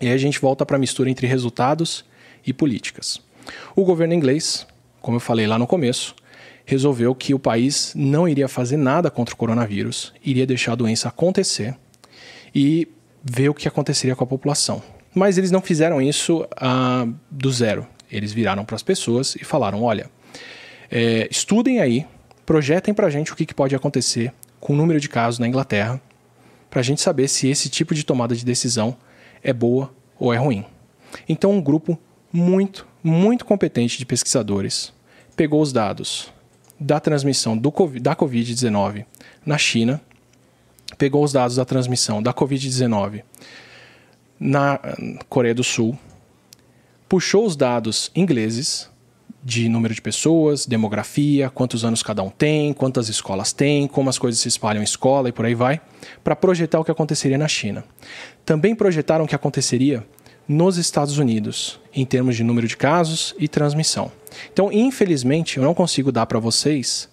[0.01, 2.05] E aí a gente volta para a mistura entre resultados
[2.45, 3.21] e políticas.
[3.75, 4.65] O governo inglês,
[5.01, 6.15] como eu falei lá no começo,
[6.65, 11.09] resolveu que o país não iria fazer nada contra o coronavírus, iria deixar a doença
[11.09, 11.75] acontecer
[12.53, 12.87] e
[13.23, 14.81] ver o que aconteceria com a população.
[15.13, 17.87] Mas eles não fizeram isso ah, do zero.
[18.11, 20.09] Eles viraram para as pessoas e falaram: olha,
[20.91, 22.05] é, estudem aí,
[22.45, 25.47] projetem para a gente o que, que pode acontecer com o número de casos na
[25.47, 26.01] Inglaterra,
[26.69, 28.95] para a gente saber se esse tipo de tomada de decisão
[29.43, 30.65] é boa ou é ruim.
[31.27, 31.99] Então, um grupo
[32.31, 34.93] muito, muito competente de pesquisadores
[35.35, 36.31] pegou os dados
[36.79, 37.71] da transmissão do,
[38.01, 39.05] da Covid-19
[39.45, 40.01] na China,
[40.97, 43.23] pegou os dados da transmissão da Covid-19
[44.39, 44.79] na
[45.27, 45.97] Coreia do Sul,
[47.07, 48.88] puxou os dados ingleses
[49.43, 54.17] de número de pessoas, demografia, quantos anos cada um tem, quantas escolas tem, como as
[54.17, 55.81] coisas se espalham em escola e por aí vai,
[56.23, 57.83] para projetar o que aconteceria na China.
[58.45, 60.05] Também projetaram o que aconteceria
[60.47, 64.11] nos Estados Unidos, em termos de número de casos e transmissão.
[64.51, 67.07] Então, infelizmente, eu não consigo dar para vocês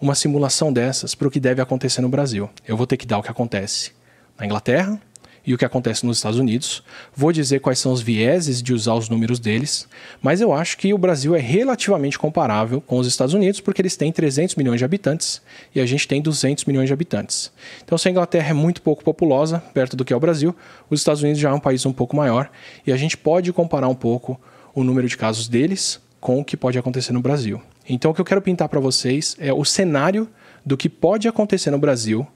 [0.00, 2.48] uma simulação dessas para o que deve acontecer no Brasil.
[2.66, 3.92] Eu vou ter que dar o que acontece
[4.38, 5.00] na Inglaterra,
[5.48, 6.82] e o que acontece nos Estados Unidos.
[7.16, 9.88] Vou dizer quais são os vieses de usar os números deles,
[10.20, 13.96] mas eu acho que o Brasil é relativamente comparável com os Estados Unidos porque eles
[13.96, 15.40] têm 300 milhões de habitantes
[15.74, 17.50] e a gente tem 200 milhões de habitantes.
[17.82, 20.54] Então, se a Inglaterra é muito pouco populosa, perto do que é o Brasil,
[20.90, 22.50] os Estados Unidos já é um país um pouco maior
[22.86, 24.38] e a gente pode comparar um pouco
[24.74, 27.58] o número de casos deles com o que pode acontecer no Brasil.
[27.88, 30.28] Então, o que eu quero pintar para vocês é o cenário
[30.62, 32.26] do que pode acontecer no Brasil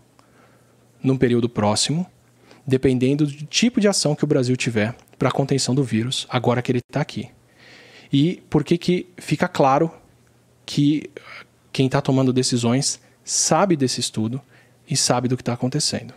[1.05, 2.07] num período próximo
[2.67, 6.63] dependendo do tipo de ação que o Brasil tiver para a contenção do vírus, agora
[6.63, 7.29] que ele está aqui.
[8.13, 9.91] E por que, que fica claro
[10.67, 11.11] que
[11.73, 14.41] quem está tomando decisões sabe desse estudo
[14.89, 16.13] e sabe do que está acontecendo.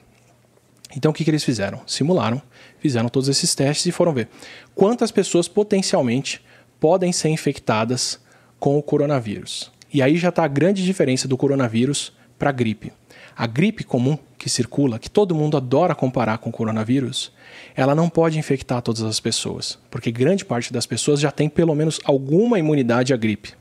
[0.95, 1.81] Então o que, que eles fizeram?
[1.87, 2.41] Simularam,
[2.79, 4.29] fizeram todos esses testes e foram ver
[4.73, 6.41] quantas pessoas potencialmente
[6.79, 8.19] podem ser infectadas
[8.59, 9.71] com o coronavírus.
[9.93, 12.91] E aí já está a grande diferença do coronavírus para a gripe.
[13.35, 17.31] A gripe comum que circula, que todo mundo adora comparar com o coronavírus,
[17.75, 21.73] ela não pode infectar todas as pessoas, porque grande parte das pessoas já tem pelo
[21.73, 23.55] menos alguma imunidade à gripe.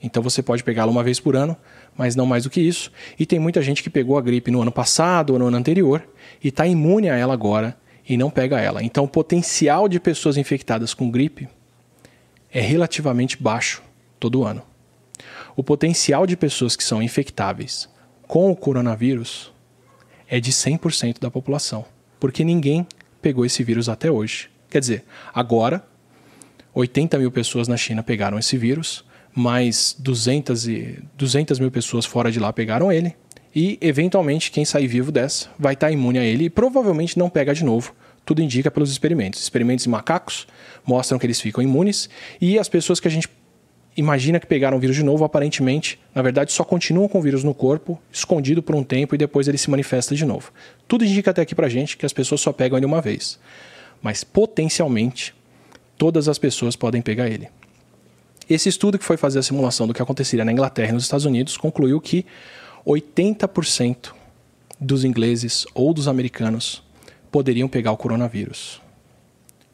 [0.00, 1.56] Então você pode pegá-la uma vez por ano,
[1.98, 2.92] mas não mais do que isso.
[3.18, 6.06] E tem muita gente que pegou a gripe no ano passado ou no ano anterior
[6.40, 7.76] e está imune a ela agora
[8.08, 8.80] e não pega ela.
[8.80, 11.48] Então o potencial de pessoas infectadas com gripe
[12.48, 13.82] é relativamente baixo
[14.20, 14.62] todo ano.
[15.56, 17.88] O potencial de pessoas que são infectáveis
[18.28, 19.51] com o coronavírus
[20.32, 21.84] é de 100% da população,
[22.18, 22.86] porque ninguém
[23.20, 24.48] pegou esse vírus até hoje.
[24.70, 25.04] Quer dizer,
[25.34, 25.84] agora
[26.72, 29.04] 80 mil pessoas na China pegaram esse vírus,
[29.34, 33.14] mais 200, e, 200 mil pessoas fora de lá pegaram ele,
[33.54, 37.54] e eventualmente quem sair vivo dessa vai estar imune a ele e provavelmente não pega
[37.54, 37.94] de novo.
[38.24, 39.42] Tudo indica pelos experimentos.
[39.42, 40.46] Experimentos em macacos
[40.86, 42.08] mostram que eles ficam imunes
[42.40, 43.28] e as pessoas que a gente
[43.96, 47.44] imagina que pegaram o vírus de novo, aparentemente, na verdade, só continuam com o vírus
[47.44, 50.52] no corpo, escondido por um tempo e depois ele se manifesta de novo.
[50.88, 53.38] Tudo indica até aqui pra gente que as pessoas só pegam ele uma vez.
[54.00, 55.34] Mas potencialmente,
[55.96, 57.48] todas as pessoas podem pegar ele.
[58.48, 61.24] Esse estudo que foi fazer a simulação do que aconteceria na Inglaterra e nos Estados
[61.24, 62.26] Unidos concluiu que
[62.86, 64.12] 80%
[64.80, 66.82] dos ingleses ou dos americanos
[67.30, 68.80] poderiam pegar o coronavírus.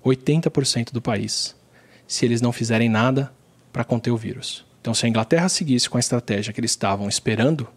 [0.04, 1.56] 80% do país.
[2.06, 3.32] Se eles não fizerem nada,
[3.72, 4.64] para conter o vírus.
[4.80, 7.68] Então, se a Inglaterra seguisse com a estratégia que eles estavam esperando,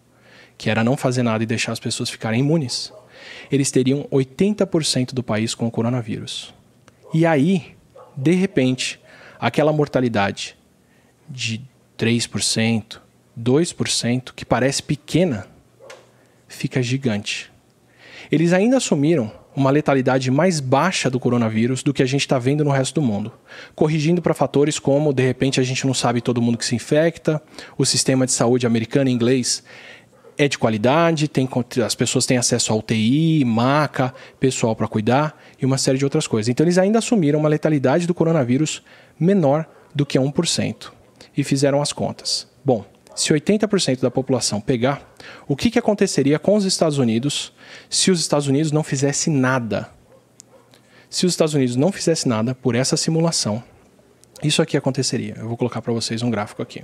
[0.56, 2.92] que era não fazer nada e deixar as pessoas ficarem imunes,
[3.50, 6.54] eles teriam 80% do país com o coronavírus.
[7.12, 7.76] E aí,
[8.16, 9.00] de repente,
[9.38, 10.56] aquela mortalidade
[11.28, 11.60] de
[11.98, 12.98] 3%,
[13.38, 15.46] 2%, que parece pequena,
[16.48, 17.50] fica gigante.
[18.30, 22.64] Eles ainda assumiram uma letalidade mais baixa do coronavírus do que a gente está vendo
[22.64, 23.32] no resto do mundo,
[23.74, 27.42] corrigindo para fatores como, de repente, a gente não sabe todo mundo que se infecta,
[27.76, 29.62] o sistema de saúde americano e inglês
[30.38, 31.48] é de qualidade, tem,
[31.84, 36.26] as pessoas têm acesso a UTI, maca, pessoal para cuidar e uma série de outras
[36.26, 36.48] coisas.
[36.48, 38.82] Então, eles ainda assumiram uma letalidade do coronavírus
[39.20, 40.90] menor do que 1%
[41.36, 42.48] e fizeram as contas.
[42.64, 42.84] Bom,
[43.14, 45.14] se 80% da população pegar,
[45.46, 47.52] o que, que aconteceria com os Estados Unidos
[47.88, 49.90] se os Estados Unidos não fizesse nada?
[51.10, 53.62] Se os Estados Unidos não fizesse nada por essa simulação,
[54.42, 55.36] isso aqui aconteceria.
[55.38, 56.82] Eu vou colocar para vocês um gráfico aqui.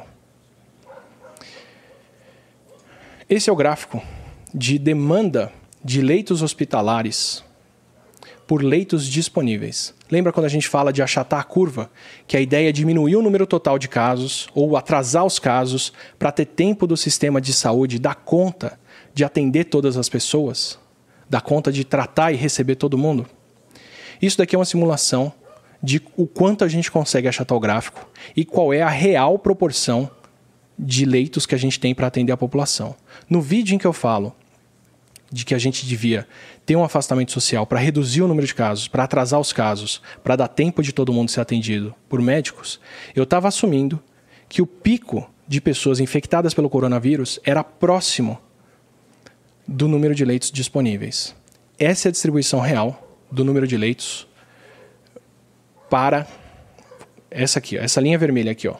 [3.28, 4.02] Esse é o gráfico
[4.54, 5.52] de demanda
[5.84, 7.44] de leitos hospitalares
[8.46, 9.94] por leitos disponíveis.
[10.10, 11.90] Lembra quando a gente fala de achatar a curva?
[12.26, 16.32] Que a ideia é diminuir o número total de casos ou atrasar os casos para
[16.32, 18.78] ter tempo do sistema de saúde dar conta
[19.12, 20.78] de atender todas as pessoas?
[21.28, 23.26] Dar conta de tratar e receber todo mundo?
[24.20, 25.32] Isso daqui é uma simulação
[25.82, 30.10] de o quanto a gente consegue achatar o gráfico e qual é a real proporção
[30.78, 32.96] de leitos que a gente tem para atender a população.
[33.28, 34.34] No vídeo em que eu falo
[35.30, 36.26] de que a gente devia
[36.64, 40.36] ter um afastamento social para reduzir o número de casos, para atrasar os casos, para
[40.36, 42.80] dar tempo de todo mundo ser atendido por médicos,
[43.14, 44.00] eu estava assumindo
[44.48, 48.38] que o pico de pessoas infectadas pelo coronavírus era próximo
[49.66, 51.34] do número de leitos disponíveis.
[51.78, 54.26] Essa é a distribuição real do número de leitos
[55.90, 56.26] para
[57.30, 58.76] essa aqui, essa linha vermelha aqui, ó.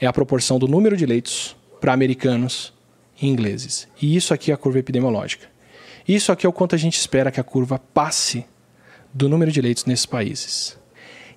[0.00, 2.72] É a proporção do número de leitos para americanos
[3.20, 3.88] e ingleses.
[4.00, 5.53] E isso aqui é a curva epidemiológica.
[6.06, 8.44] Isso aqui é o quanto a gente espera que a curva passe
[9.12, 10.78] do número de leitos nesses países.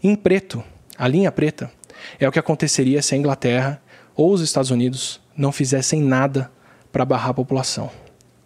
[0.03, 0.63] Em preto,
[0.97, 1.71] a linha preta,
[2.19, 3.81] é o que aconteceria se a Inglaterra
[4.15, 6.51] ou os Estados Unidos não fizessem nada
[6.91, 7.89] para barrar a população.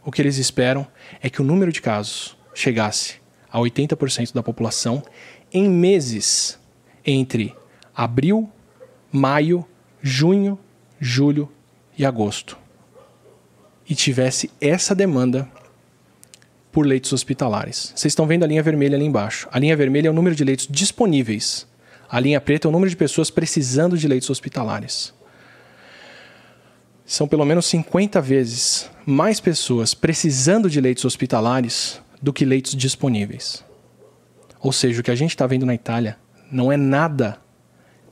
[0.04, 0.86] O que eles esperam
[1.22, 3.16] é que o número de casos chegasse
[3.52, 5.04] a 80% da população
[5.52, 6.60] em meses
[7.06, 7.56] entre
[7.96, 8.50] abril,
[9.12, 9.66] maio,
[10.02, 10.58] junho,
[11.00, 11.52] julho
[11.98, 12.58] e agosto.
[13.88, 15.50] E tivesse essa demanda
[16.72, 17.92] por leitos hospitalares.
[17.96, 19.48] Vocês estão vendo a linha vermelha ali embaixo.
[19.52, 21.68] A linha vermelha é o número de leitos disponíveis.
[22.10, 25.14] A linha preta é o número de pessoas precisando de leitos hospitalares.
[27.06, 33.64] São pelo menos 50 vezes mais pessoas precisando de leitos hospitalares do que leitos disponíveis.
[34.60, 36.18] Ou seja, o que a gente está vendo na Itália
[36.52, 37.38] não é nada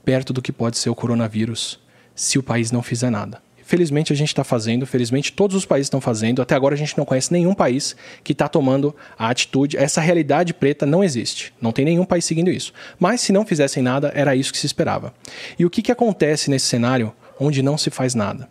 [0.04, 1.78] perto do que pode ser o coronavírus
[2.14, 3.40] se o país não fizer nada.
[3.70, 6.42] Felizmente a gente está fazendo, felizmente todos os países estão fazendo.
[6.42, 7.94] Até agora a gente não conhece nenhum país
[8.24, 9.76] que está tomando a atitude.
[9.76, 11.54] Essa realidade preta não existe.
[11.60, 12.72] Não tem nenhum país seguindo isso.
[12.98, 15.14] Mas se não fizessem nada, era isso que se esperava.
[15.56, 18.50] E o que, que acontece nesse cenário onde não se faz nada?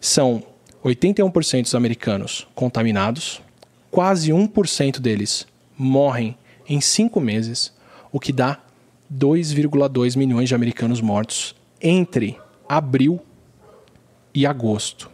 [0.00, 0.40] São
[0.84, 3.42] 81% dos americanos contaminados,
[3.90, 6.38] quase 1% deles morrem
[6.68, 7.72] em cinco meses,
[8.12, 8.60] o que dá
[9.12, 12.38] 2,2 milhões de americanos mortos entre
[12.68, 13.20] abril
[14.34, 15.10] e agosto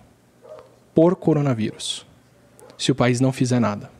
[0.94, 2.06] por coronavírus,
[2.78, 3.90] se o país não fizer nada.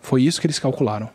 [0.00, 1.10] Foi isso que eles calcularam.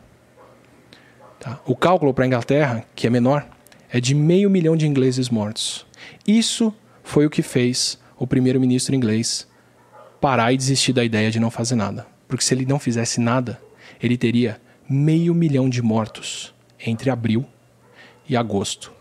[1.40, 1.58] Tá?
[1.66, 3.46] O cálculo para a Inglaterra, que é menor,
[3.90, 5.86] é de meio milhão de ingleses mortos.
[6.26, 9.48] Isso foi o que fez o primeiro-ministro inglês
[10.20, 12.06] parar e desistir da ideia de não fazer nada.
[12.28, 13.60] Porque se ele não fizesse nada,
[14.00, 17.44] ele teria meio milhão de mortos entre abril
[18.28, 18.92] e agosto.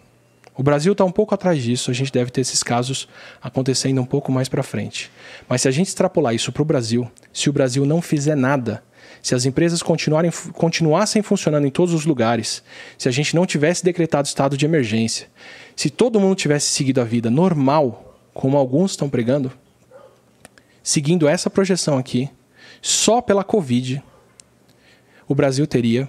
[0.61, 3.07] O Brasil está um pouco atrás disso, a gente deve ter esses casos
[3.41, 5.09] acontecendo um pouco mais para frente.
[5.49, 8.83] Mas se a gente extrapolar isso para o Brasil, se o Brasil não fizer nada,
[9.23, 12.61] se as empresas continuarem, continuassem funcionando em todos os lugares,
[12.95, 15.29] se a gente não tivesse decretado estado de emergência,
[15.75, 19.51] se todo mundo tivesse seguido a vida normal, como alguns estão pregando,
[20.83, 22.29] seguindo essa projeção aqui,
[22.83, 24.03] só pela Covid,
[25.27, 26.07] o Brasil teria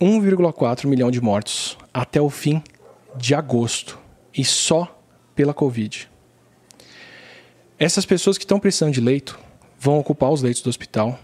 [0.00, 2.62] 1,4 milhão de mortos até o fim
[3.18, 3.98] de agosto
[4.36, 5.00] e só
[5.34, 6.08] pela Covid.
[7.78, 9.38] Essas pessoas que estão precisando de leito
[9.78, 11.18] vão ocupar os leitos do hospital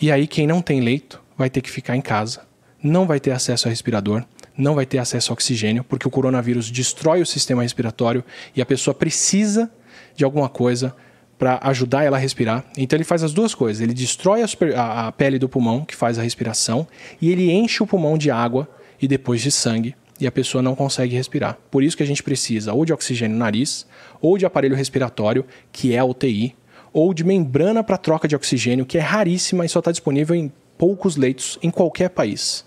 [0.00, 2.42] e aí quem não tem leito vai ter que ficar em casa,
[2.82, 4.24] não vai ter acesso a respirador,
[4.56, 8.24] não vai ter acesso a oxigênio, porque o coronavírus destrói o sistema respiratório
[8.54, 9.70] e a pessoa precisa
[10.14, 10.94] de alguma coisa
[11.38, 12.64] para ajudar ela a respirar.
[12.76, 13.80] Então ele faz as duas coisas.
[13.80, 14.42] Ele destrói
[14.74, 16.86] a, a, pele do pulmão, que faz a respiração,
[17.20, 18.68] e ele enche o pulmão de água
[19.00, 21.58] e depois de sangue, e a pessoa não consegue respirar.
[21.70, 23.86] Por isso que a gente precisa ou de oxigênio no nariz,
[24.20, 26.56] ou de aparelho respiratório, que é a UTI,
[26.92, 30.52] ou de membrana para troca de oxigênio, que é raríssima e só está disponível em
[30.76, 32.64] poucos leitos em qualquer país.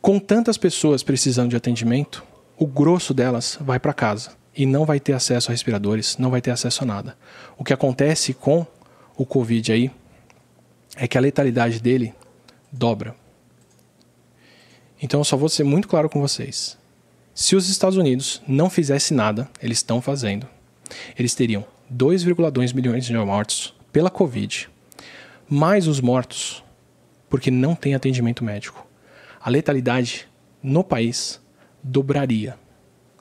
[0.00, 2.22] Com tantas pessoas precisando de atendimento,
[2.58, 6.40] o grosso delas vai para casa e não vai ter acesso a respiradores, não vai
[6.40, 7.16] ter acesso a nada.
[7.58, 8.66] O que acontece com
[9.16, 9.90] o Covid aí
[10.96, 12.14] é que a letalidade dele
[12.72, 13.14] dobra.
[15.00, 16.78] Então eu só vou ser muito claro com vocês.
[17.34, 20.46] Se os Estados Unidos não fizessem nada, eles estão fazendo.
[21.18, 24.68] Eles teriam 2,2 milhões de mortos pela Covid,
[25.48, 26.64] mais os mortos
[27.28, 28.86] porque não tem atendimento médico.
[29.40, 30.26] A letalidade
[30.62, 31.40] no país
[31.82, 32.56] dobraria.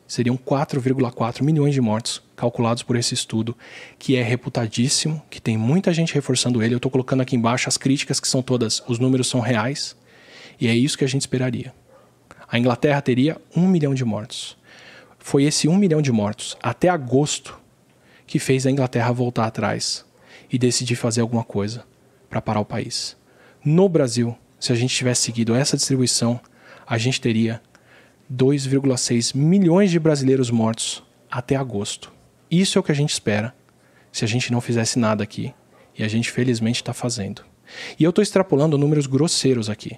[0.08, 3.58] Seriam 4,4 milhões de mortos calculados por esse estudo,
[3.98, 6.76] que é reputadíssimo, que tem muita gente reforçando ele.
[6.76, 9.96] Eu estou colocando aqui embaixo as críticas, que são todas, os números são reais,
[10.60, 11.74] e é isso que a gente esperaria.
[12.48, 14.58] A Inglaterra teria um milhão de mortos.
[15.20, 17.60] Foi esse um milhão de mortos, até agosto,
[18.28, 20.06] que fez a Inglaterra voltar atrás
[20.52, 21.84] e decidir fazer alguma coisa
[22.30, 23.18] para parar o país.
[23.64, 26.40] No Brasil, se a gente tivesse seguido essa distribuição,
[26.88, 27.62] a gente teria
[28.32, 32.12] 2,6 milhões de brasileiros mortos até agosto.
[32.50, 33.54] Isso é o que a gente espera
[34.12, 35.54] se a gente não fizesse nada aqui.
[35.98, 37.44] E a gente felizmente está fazendo.
[38.00, 39.98] E eu estou extrapolando números grosseiros aqui,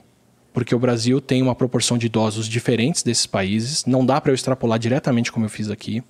[0.58, 4.34] porque o Brasil tem uma proporção de idosos diferentes desses países, não dá para eu
[4.34, 6.03] extrapolar diretamente como eu fiz aqui.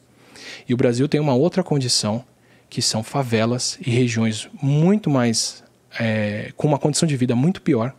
[0.65, 2.23] E o Brasil tem uma outra condição,
[2.69, 5.65] que são favelas e regiões muito mais.
[5.99, 7.93] É, com uma condição de vida muito pior,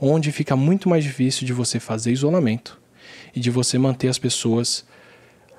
[0.00, 2.80] onde fica muito mais difícil de você fazer isolamento
[3.36, 4.86] e de você manter as pessoas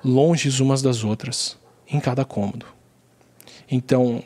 [0.04, 1.56] longe umas das outras
[1.88, 2.66] em cada cômodo.
[3.70, 4.24] Então,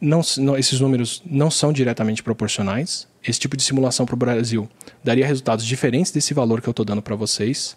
[0.00, 3.11] não, não, esses números não são diretamente proporcionais.
[3.24, 4.68] Esse tipo de simulação para o Brasil
[5.02, 7.76] daria resultados diferentes desse valor que eu estou dando para vocês,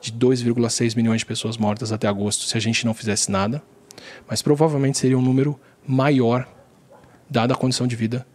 [0.00, 3.62] de 2,6 milhões de pessoas mortas até agosto, se a gente não fizesse nada.
[4.28, 6.46] Mas provavelmente seria um número maior,
[7.28, 8.26] dada a condição de vida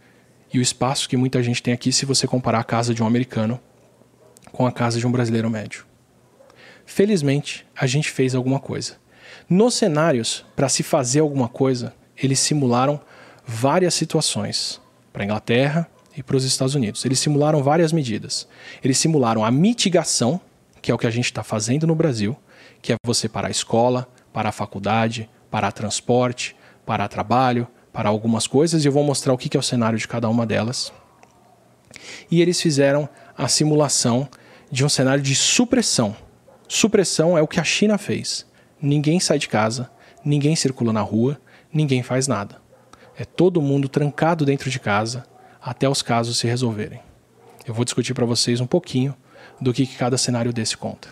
[0.52, 3.06] e o espaço que muita gente tem aqui, se você comparar a casa de um
[3.06, 3.60] americano
[4.52, 5.86] com a casa de um brasileiro médio.
[6.84, 8.96] Felizmente, a gente fez alguma coisa.
[9.48, 13.00] Nos cenários, para se fazer alguma coisa, eles simularam
[13.46, 14.80] várias situações
[15.12, 17.04] para a Inglaterra e para os Estados Unidos.
[17.04, 18.46] Eles simularam várias medidas.
[18.82, 20.40] Eles simularam a mitigação,
[20.82, 22.36] que é o que a gente está fazendo no Brasil,
[22.82, 28.46] que é você parar a escola, parar a faculdade, parar transporte, parar trabalho, parar algumas
[28.46, 30.92] coisas, e eu vou mostrar o que é o cenário de cada uma delas.
[32.30, 34.28] E eles fizeram a simulação
[34.70, 36.16] de um cenário de supressão.
[36.68, 38.48] Supressão é o que a China fez
[38.80, 39.90] ninguém sai de casa,
[40.24, 41.40] ninguém circula na rua,
[41.72, 42.60] ninguém faz nada.
[43.16, 45.24] É todo mundo trancado dentro de casa
[45.62, 47.00] até os casos se resolverem.
[47.66, 49.14] Eu vou discutir para vocês um pouquinho
[49.60, 51.08] do que cada cenário desse conta.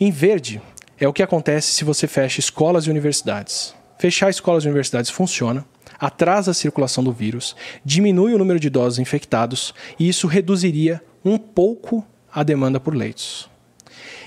[0.00, 0.60] Em verde
[0.98, 3.74] é o que acontece se você fecha escolas e universidades.
[3.98, 5.64] Fechar escolas e universidades funciona,
[5.98, 7.54] atrasa a circulação do vírus,
[7.84, 13.50] diminui o número de idosos infectados e isso reduziria um pouco a demanda por leitos.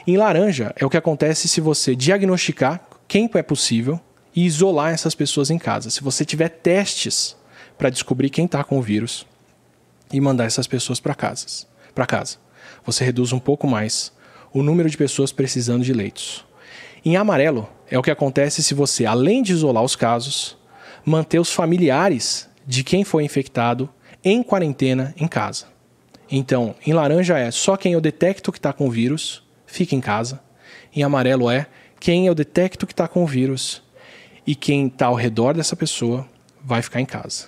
[0.05, 3.99] Em laranja é o que acontece se você diagnosticar quem é possível
[4.35, 5.89] e isolar essas pessoas em casa.
[5.89, 7.35] Se você tiver testes
[7.77, 9.25] para descobrir quem está com o vírus
[10.12, 11.45] e mandar essas pessoas para casa,
[11.93, 12.38] para casa,
[12.86, 14.12] você reduz um pouco mais
[14.53, 16.45] o número de pessoas precisando de leitos.
[17.03, 20.57] Em amarelo é o que acontece se você, além de isolar os casos,
[21.05, 23.89] manter os familiares de quem foi infectado
[24.24, 25.66] em quarentena em casa.
[26.30, 30.01] Então, em laranja é só quem eu detecto que está com o vírus fica em
[30.01, 30.39] casa.
[30.95, 31.68] Em amarelo é
[31.99, 33.82] quem eu detecto que está com o vírus
[34.45, 36.28] e quem está ao redor dessa pessoa
[36.64, 37.47] vai ficar em casa.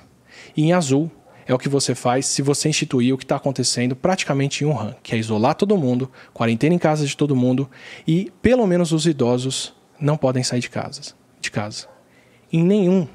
[0.56, 1.12] E em azul
[1.46, 4.96] é o que você faz se você instituir o que está acontecendo praticamente em Wuhan,
[5.04, 7.70] que é isolar todo mundo, quarentena em casa de todo mundo
[8.08, 11.02] e pelo menos os idosos não podem sair de casa.
[11.40, 11.88] De casa.
[12.52, 13.08] Em nenhum,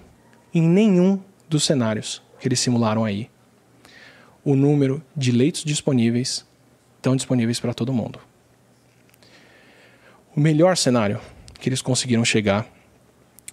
[0.52, 3.30] em nenhum dos cenários que eles simularam aí,
[4.44, 6.46] o número de leitos disponíveis
[6.96, 8.18] estão disponíveis para todo mundo.
[10.34, 11.20] O melhor cenário
[11.60, 12.66] que eles conseguiram chegar,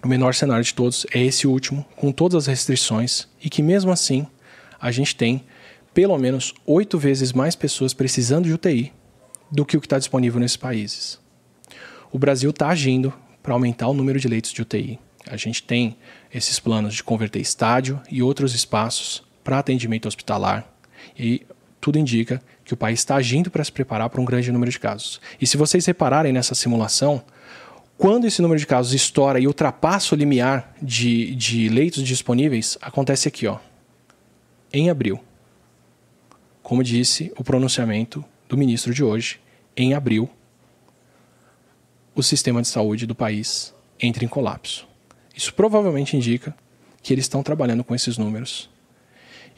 [0.02, 3.90] o menor cenário de todos, é esse último, com todas as restrições, e que mesmo
[3.90, 4.26] assim
[4.80, 5.44] a gente tem
[5.92, 8.92] pelo menos oito vezes mais pessoas precisando de UTI
[9.50, 11.18] do que o que está disponível nesses países.
[12.12, 13.12] O Brasil está agindo
[13.42, 14.98] para aumentar o número de leitos de UTI.
[15.28, 15.96] A gente tem
[16.32, 20.68] esses planos de converter estádio e outros espaços para atendimento hospitalar.
[21.18, 21.46] E
[21.80, 24.78] tudo indica que o país está agindo para se preparar para um grande número de
[24.78, 25.20] casos.
[25.40, 27.22] E se vocês repararem nessa simulação,
[27.96, 33.28] quando esse número de casos estoura e ultrapassa o limiar de, de leitos disponíveis, acontece
[33.28, 33.58] aqui, ó,
[34.72, 35.20] em abril.
[36.62, 39.40] Como disse o pronunciamento do ministro de hoje,
[39.76, 40.28] em abril,
[42.14, 44.86] o sistema de saúde do país entra em colapso.
[45.34, 46.54] Isso provavelmente indica
[47.02, 48.70] que eles estão trabalhando com esses números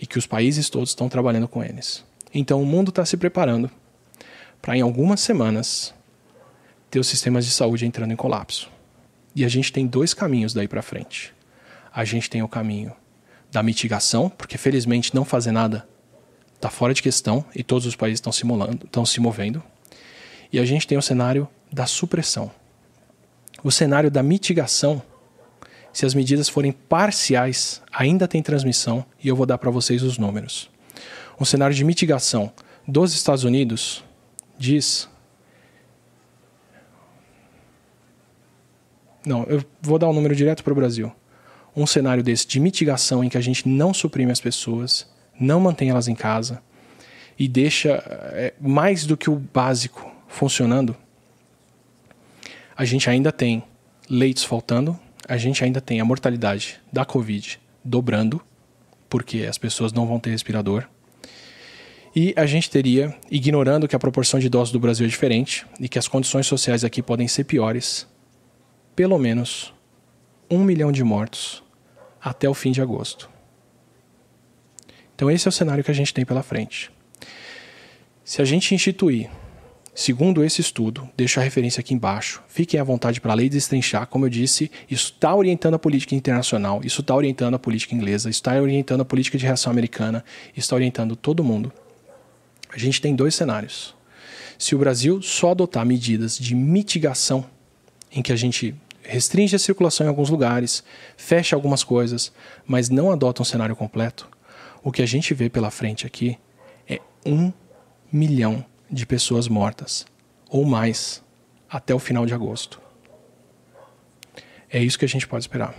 [0.00, 2.04] e que os países todos estão trabalhando com eles.
[2.34, 3.70] Então o mundo está se preparando
[4.60, 5.94] para em algumas semanas
[6.90, 8.70] ter os sistemas de saúde entrando em colapso.
[9.34, 11.32] E a gente tem dois caminhos daí para frente.
[11.92, 12.92] A gente tem o caminho
[13.50, 15.86] da mitigação, porque felizmente não fazer nada
[16.58, 19.62] está fora de questão e todos os países estão simulando, estão se movendo.
[20.52, 22.50] E a gente tem o cenário da supressão.
[23.62, 25.02] O cenário da mitigação,
[25.92, 30.18] se as medidas forem parciais, ainda tem transmissão e eu vou dar para vocês os
[30.18, 30.70] números.
[31.40, 32.52] Um cenário de mitigação
[32.86, 34.04] dos Estados Unidos
[34.58, 35.08] diz.
[39.24, 41.12] Não, eu vou dar um número direto para o Brasil.
[41.78, 45.08] Um cenário desse de mitigação em que a gente não suprime as pessoas,
[45.38, 46.60] não mantém elas em casa
[47.38, 48.02] e deixa
[48.32, 50.96] é, mais do que o básico funcionando,
[52.76, 53.62] a gente ainda tem
[54.10, 54.98] leitos faltando,
[55.28, 58.40] a gente ainda tem a mortalidade da Covid dobrando,
[59.08, 60.84] porque as pessoas não vão ter respirador.
[62.14, 65.88] E a gente teria, ignorando que a proporção de idosos do Brasil é diferente e
[65.88, 68.06] que as condições sociais aqui podem ser piores,
[68.96, 69.72] pelo menos
[70.50, 71.62] um milhão de mortos
[72.22, 73.28] até o fim de agosto.
[75.14, 76.90] Então, esse é o cenário que a gente tem pela frente.
[78.24, 79.28] Se a gente instituir,
[79.94, 84.06] segundo esse estudo, deixo a referência aqui embaixo, fiquem à vontade para a lei destrinchar,
[84.06, 88.30] como eu disse, isso está orientando a política internacional, isso está orientando a política inglesa,
[88.30, 90.24] está orientando a política de reação americana,
[90.56, 91.72] está orientando todo mundo.
[92.70, 93.94] A gente tem dois cenários.
[94.58, 97.44] Se o Brasil só adotar medidas de mitigação,
[98.12, 98.74] em que a gente
[99.08, 100.84] restringe a circulação em alguns lugares,
[101.16, 102.30] fecha algumas coisas,
[102.66, 104.28] mas não adota um cenário completo,
[104.82, 106.38] o que a gente vê pela frente aqui
[106.86, 107.50] é um
[108.12, 110.06] milhão de pessoas mortas,
[110.48, 111.22] ou mais,
[111.70, 112.80] até o final de agosto.
[114.70, 115.74] É isso que a gente pode esperar.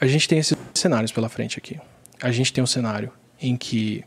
[0.00, 1.78] A gente tem esses cenários pela frente aqui.
[2.20, 4.02] A gente tem um cenário em que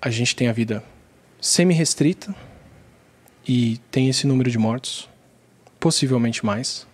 [0.00, 0.82] a gente tem a vida
[1.40, 2.34] semi-restrita
[3.46, 5.08] e tem esse número de mortos,
[5.82, 6.86] possivelmente mais.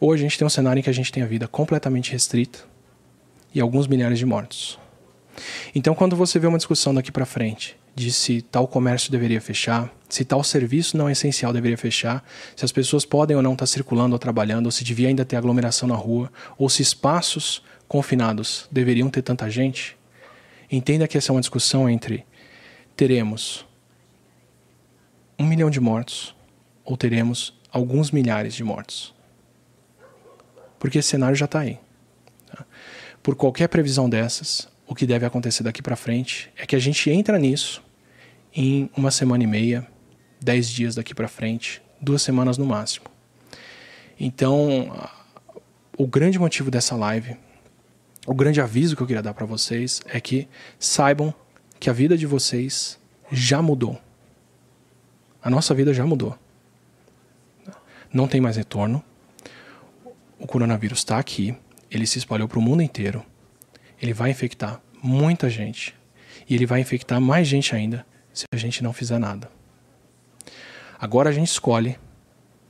[0.00, 2.60] Ou a gente tem um cenário em que a gente tem a vida completamente restrita
[3.54, 4.78] e alguns milhares de mortos.
[5.74, 9.92] Então, quando você vê uma discussão daqui para frente de se tal comércio deveria fechar,
[10.08, 12.24] se tal serviço não essencial deveria fechar,
[12.54, 15.36] se as pessoas podem ou não estar circulando ou trabalhando, ou se devia ainda ter
[15.36, 19.98] aglomeração na rua, ou se espaços confinados deveriam ter tanta gente,
[20.70, 22.24] entenda que essa é uma discussão entre
[22.96, 23.66] teremos
[25.38, 26.34] um milhão de mortos
[26.86, 29.14] ou teremos alguns milhares de mortos.
[30.78, 31.78] Porque esse cenário já está aí
[33.26, 37.10] por qualquer previsão dessas, o que deve acontecer daqui para frente é que a gente
[37.10, 37.82] entra nisso
[38.54, 39.84] em uma semana e meia,
[40.40, 43.06] dez dias daqui para frente, duas semanas no máximo.
[44.18, 44.96] Então,
[45.98, 47.36] o grande motivo dessa live,
[48.24, 50.46] o grande aviso que eu queria dar para vocês é que
[50.78, 51.34] saibam
[51.80, 52.96] que a vida de vocês
[53.32, 54.00] já mudou.
[55.42, 56.38] A nossa vida já mudou.
[58.16, 59.04] Não tem mais retorno.
[60.40, 61.54] O coronavírus está aqui
[61.90, 63.22] ele se espalhou para o mundo inteiro.
[64.00, 65.94] Ele vai infectar muita gente.
[66.48, 69.50] E ele vai infectar mais gente ainda se a gente não fizer nada.
[70.98, 71.98] Agora a gente escolhe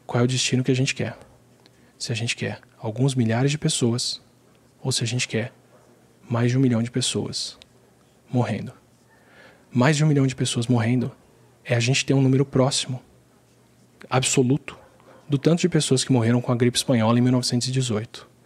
[0.04, 1.16] qual é o destino que a gente quer.
[1.96, 4.20] Se a gente quer alguns milhares de pessoas
[4.82, 5.52] ou se a gente quer
[6.28, 7.56] mais de um milhão de pessoas
[8.28, 8.72] morrendo.
[9.70, 11.12] Mais de um milhão de pessoas morrendo
[11.64, 13.00] é a gente ter um número próximo,
[14.10, 14.76] absoluto,
[15.28, 18.36] do tanto de pessoas que morreram com a gripe espanhola em 1918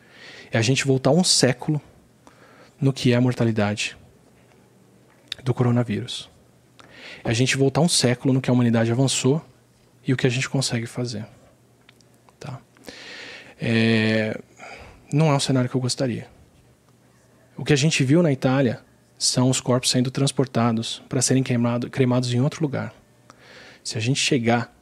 [0.51, 1.81] é a gente voltar um século
[2.81, 3.97] no que é a mortalidade
[5.45, 6.29] do coronavírus.
[7.23, 9.45] É a gente voltar um século no que a humanidade avançou
[10.07, 11.27] e o que a gente consegue fazer.
[12.39, 12.59] Tá?
[13.61, 14.41] É...
[15.13, 16.29] Não é um cenário que eu gostaria.
[17.57, 18.81] O que a gente viu na Itália
[19.19, 22.95] são os corpos sendo transportados para serem queimado, cremados em outro lugar.
[23.85, 24.75] Se a gente chegar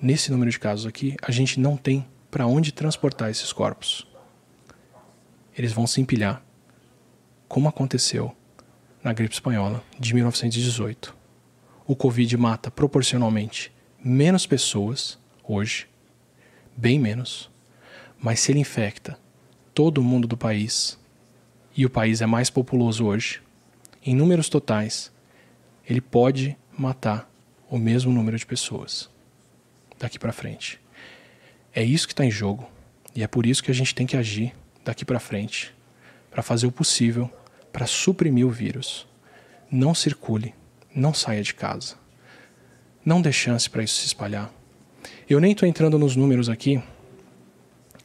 [0.00, 4.06] nesse número de casos aqui, a gente não tem para onde transportar esses corpos
[5.56, 6.42] eles vão se empilhar,
[7.48, 8.36] como aconteceu
[9.02, 11.16] na gripe espanhola de 1918.
[11.86, 13.72] O Covid mata proporcionalmente
[14.04, 15.88] menos pessoas hoje,
[16.76, 17.50] bem menos,
[18.18, 19.18] mas se ele infecta
[19.72, 20.98] todo o mundo do país,
[21.74, 23.40] e o país é mais populoso hoje,
[24.04, 25.10] em números totais,
[25.88, 27.30] ele pode matar
[27.70, 29.10] o mesmo número de pessoas
[29.98, 30.80] daqui para frente.
[31.74, 32.68] É isso que está em jogo
[33.14, 35.74] e é por isso que a gente tem que agir daqui para frente
[36.30, 37.30] para fazer o possível
[37.72, 39.06] para suprimir o vírus.
[39.70, 40.54] Não circule,
[40.94, 41.96] não saia de casa.
[43.04, 44.50] Não dê chance para isso se espalhar.
[45.28, 46.82] Eu nem estou entrando nos números aqui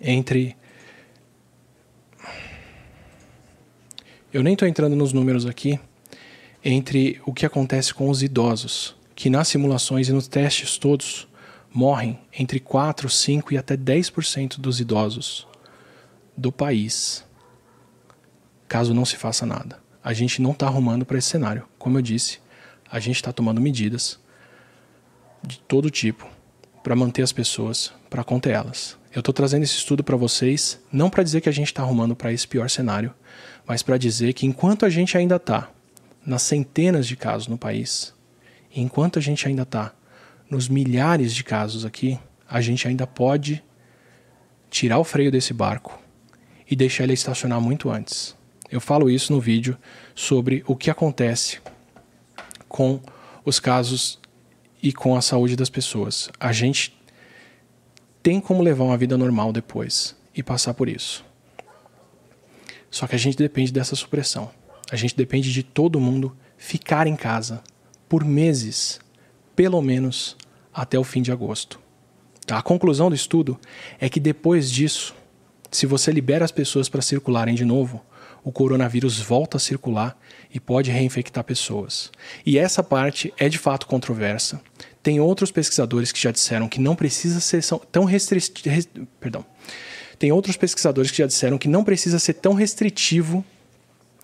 [0.02, 0.58] entre.
[4.34, 5.80] Eu nem estou entrando nos números aqui,
[6.64, 11.28] entre o que acontece com os idosos, que nas simulações e nos testes todos
[11.74, 15.48] morrem entre 4, 5 e até 10% dos idosos
[16.36, 17.26] do país,
[18.68, 19.80] caso não se faça nada.
[20.04, 21.66] A gente não está arrumando para esse cenário.
[21.78, 22.40] Como eu disse,
[22.90, 24.20] a gente está tomando medidas
[25.44, 26.28] de todo tipo
[26.84, 28.98] para manter as pessoas, para conter elas.
[29.14, 32.16] Eu estou trazendo esse estudo para vocês, não para dizer que a gente está arrumando
[32.16, 33.14] para esse pior cenário,
[33.66, 35.70] mas para dizer que enquanto a gente ainda está
[36.26, 38.14] nas centenas de casos no país,
[38.74, 39.94] enquanto a gente ainda está
[40.52, 43.64] nos milhares de casos aqui, a gente ainda pode
[44.70, 45.98] tirar o freio desse barco
[46.70, 48.36] e deixar ele estacionar muito antes.
[48.70, 49.78] Eu falo isso no vídeo
[50.14, 51.60] sobre o que acontece
[52.68, 53.00] com
[53.46, 54.20] os casos
[54.84, 56.30] e com a saúde das pessoas.
[56.38, 57.00] A gente
[58.22, 61.24] tem como levar uma vida normal depois e passar por isso.
[62.90, 64.52] Só que a gente depende dessa supressão.
[64.92, 67.64] A gente depende de todo mundo ficar em casa
[68.10, 69.00] por meses,
[69.56, 70.36] pelo menos
[70.74, 71.80] até o fim de agosto.
[72.46, 72.58] Tá?
[72.58, 73.60] A conclusão do estudo
[74.00, 75.16] é que depois disso,
[75.72, 78.04] se você libera as pessoas para circularem de novo,
[78.44, 80.18] o coronavírus volta a circular
[80.54, 82.12] e pode reinfectar pessoas.
[82.46, 84.62] E essa parte é de fato controversa.
[85.04, 88.98] Tem outros pesquisadores que já disseram que não precisa ser tão restritivo.
[89.20, 89.46] Perdão.
[90.18, 93.44] Tem outros pesquisadores que já disseram que não precisa ser tão restritivo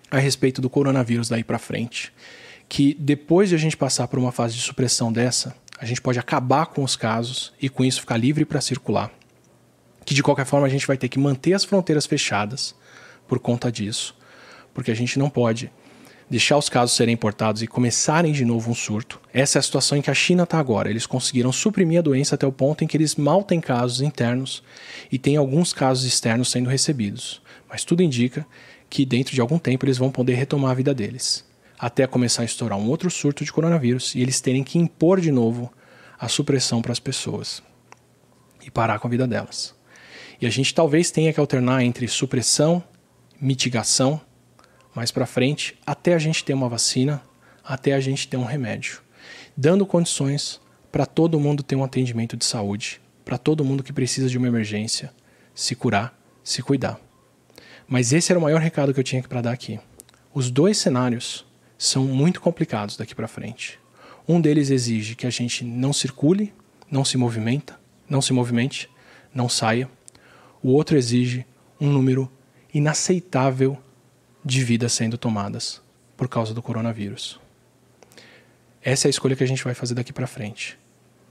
[0.10, 2.14] a respeito do coronavírus daí para frente.
[2.70, 6.20] Que depois de a gente passar por uma fase de supressão dessa, a gente pode
[6.20, 9.12] acabar com os casos e com isso ficar livre para circular.
[10.04, 12.74] Que de qualquer forma a gente vai ter que manter as fronteiras fechadas
[13.28, 14.16] por conta disso,
[14.74, 15.72] porque a gente não pode
[16.30, 19.22] deixar os casos serem importados e começarem de novo um surto.
[19.34, 20.90] Essa é a situação em que a China está agora.
[20.90, 24.64] Eles conseguiram suprimir a doença até o ponto em que eles mal têm casos internos
[25.12, 27.42] e tem alguns casos externos sendo recebidos.
[27.70, 28.46] Mas tudo indica
[28.90, 31.47] que dentro de algum tempo eles vão poder retomar a vida deles
[31.80, 35.32] até começar a estourar um outro surto de coronavírus e eles terem que impor de
[35.32, 35.72] novo
[36.20, 37.62] a supressão para as pessoas
[38.66, 39.76] e parar com a vida delas.
[40.42, 42.84] E a gente talvez tenha que alternar entre supressão,
[43.40, 44.20] mitigação,
[44.94, 47.22] mais para frente, até a gente ter uma vacina,
[47.64, 49.02] até a gente ter um remédio,
[49.56, 50.60] dando condições
[50.92, 54.48] para todo mundo ter um atendimento de saúde, para todo mundo que precisa de uma
[54.48, 55.12] emergência
[55.54, 57.00] se curar, se cuidar.
[57.88, 59.80] Mas esse era o maior recado que eu tinha para dar aqui.
[60.34, 61.47] Os dois cenários
[61.78, 63.80] são muito complicados daqui para frente.
[64.28, 66.54] Um deles exige que a gente não circule,
[66.90, 68.90] não se movimenta, não se movimente,
[69.34, 69.90] não saia.
[70.62, 71.46] O outro exige
[71.80, 72.30] um número
[72.74, 73.78] inaceitável
[74.44, 75.82] de vidas sendo tomadas
[76.16, 77.40] por causa do coronavírus.
[78.82, 80.78] Essa é a escolha que a gente vai fazer daqui para frente.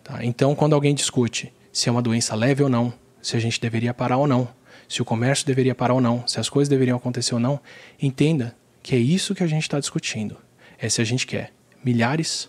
[0.04, 0.24] Tá?
[0.24, 3.92] Então, quando alguém discute se é uma doença leve ou não, se a gente deveria
[3.92, 4.48] parar ou não,
[4.88, 7.60] se o comércio deveria parar ou não, se as coisas deveriam acontecer ou não,
[8.00, 8.54] entenda
[8.86, 10.36] que é isso que a gente está discutindo.
[10.78, 11.52] É se a gente quer
[11.84, 12.48] milhares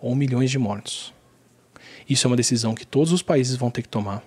[0.00, 1.14] ou milhões de mortos.
[2.10, 4.20] Isso é uma decisão que todos os países vão ter que tomar.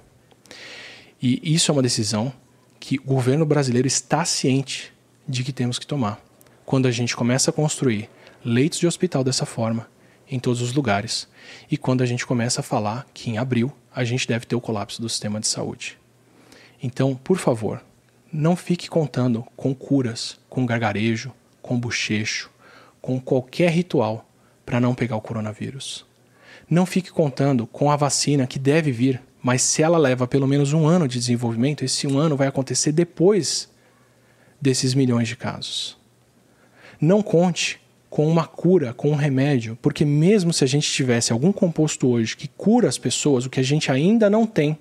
[1.22, 2.32] E isso é uma decisão
[2.80, 4.94] que o governo brasileiro está ciente
[5.28, 6.24] de que temos que tomar.
[6.66, 8.10] Quando a gente começa a construir
[8.42, 9.86] leitos de hospital dessa forma,
[10.32, 11.28] em todos os lugares,
[11.70, 14.62] e quando a gente começa a falar que em abril a gente deve ter o
[14.62, 15.98] colapso do sistema de saúde.
[16.82, 17.84] Então, por favor,
[18.32, 21.34] não fique contando com curas, com gargarejo,
[21.70, 22.50] com bochecho,
[23.00, 24.28] com qualquer ritual
[24.66, 26.04] para não pegar o coronavírus.
[26.68, 30.74] Não fique contando com a vacina que deve vir, mas se ela leva pelo menos
[30.74, 33.70] um ano de desenvolvimento, esse um ano vai acontecer depois
[34.60, 35.96] desses milhões de casos.
[37.00, 41.52] Não conte com uma cura, com um remédio, porque mesmo se a gente tivesse algum
[41.52, 44.76] composto hoje que cura as pessoas, o que a gente ainda não tem,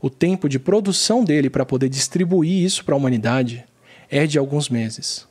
[0.00, 3.64] o tempo de produção dele para poder distribuir isso para a humanidade
[4.08, 5.26] é de alguns meses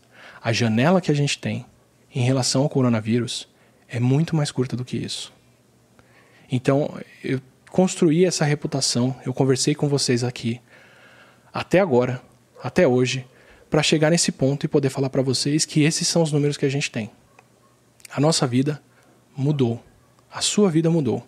[0.45, 1.65] a janela que a gente tem
[2.13, 3.47] em relação ao coronavírus
[3.87, 5.33] é muito mais curta do que isso.
[6.51, 7.41] Então, eu
[7.71, 10.61] construí essa reputação, eu conversei com vocês aqui
[11.51, 12.21] até agora,
[12.63, 13.25] até hoje,
[13.71, 16.65] para chegar nesse ponto e poder falar para vocês que esses são os números que
[16.67, 17.09] a gente tem.
[18.13, 18.79] A nossa vida
[19.35, 19.83] mudou.
[20.31, 21.25] A sua vida mudou.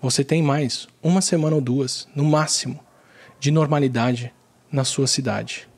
[0.00, 2.80] Você tem mais uma semana ou duas, no máximo,
[3.38, 4.32] de normalidade
[4.72, 5.68] na sua cidade.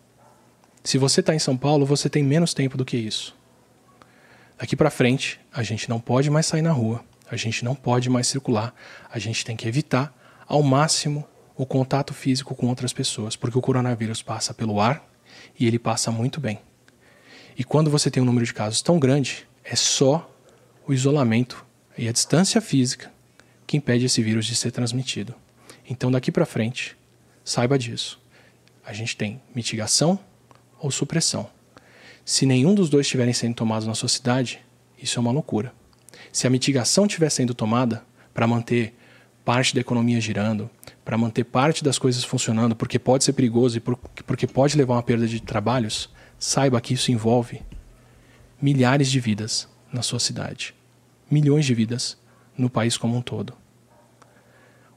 [0.87, 3.35] Se você está em São Paulo, você tem menos tempo do que isso.
[4.57, 8.09] Daqui para frente, a gente não pode mais sair na rua, a gente não pode
[8.09, 8.73] mais circular,
[9.11, 11.27] a gente tem que evitar ao máximo
[11.57, 15.05] o contato físico com outras pessoas, porque o coronavírus passa pelo ar
[15.59, 16.61] e ele passa muito bem.
[17.59, 20.33] E quando você tem um número de casos tão grande, é só
[20.87, 21.67] o isolamento
[21.99, 23.13] e a distância física
[23.67, 25.35] que impede esse vírus de ser transmitido.
[25.91, 26.97] Então, daqui para frente,
[27.45, 28.21] saiba disso.
[28.85, 30.17] A gente tem mitigação
[30.87, 31.49] ou supressão.
[32.25, 34.61] Se nenhum dos dois estiverem sendo tomados na sua cidade,
[35.01, 35.75] isso é uma loucura.
[36.33, 38.95] Se a mitigação estiver sendo tomada para manter
[39.45, 40.71] parte da economia girando,
[41.05, 44.97] para manter parte das coisas funcionando, porque pode ser perigoso e porque pode levar a
[44.99, 46.09] uma perda de trabalhos,
[46.39, 47.63] saiba que isso envolve
[48.61, 50.75] milhares de vidas na sua cidade,
[51.31, 52.17] milhões de vidas
[52.57, 53.53] no país como um todo.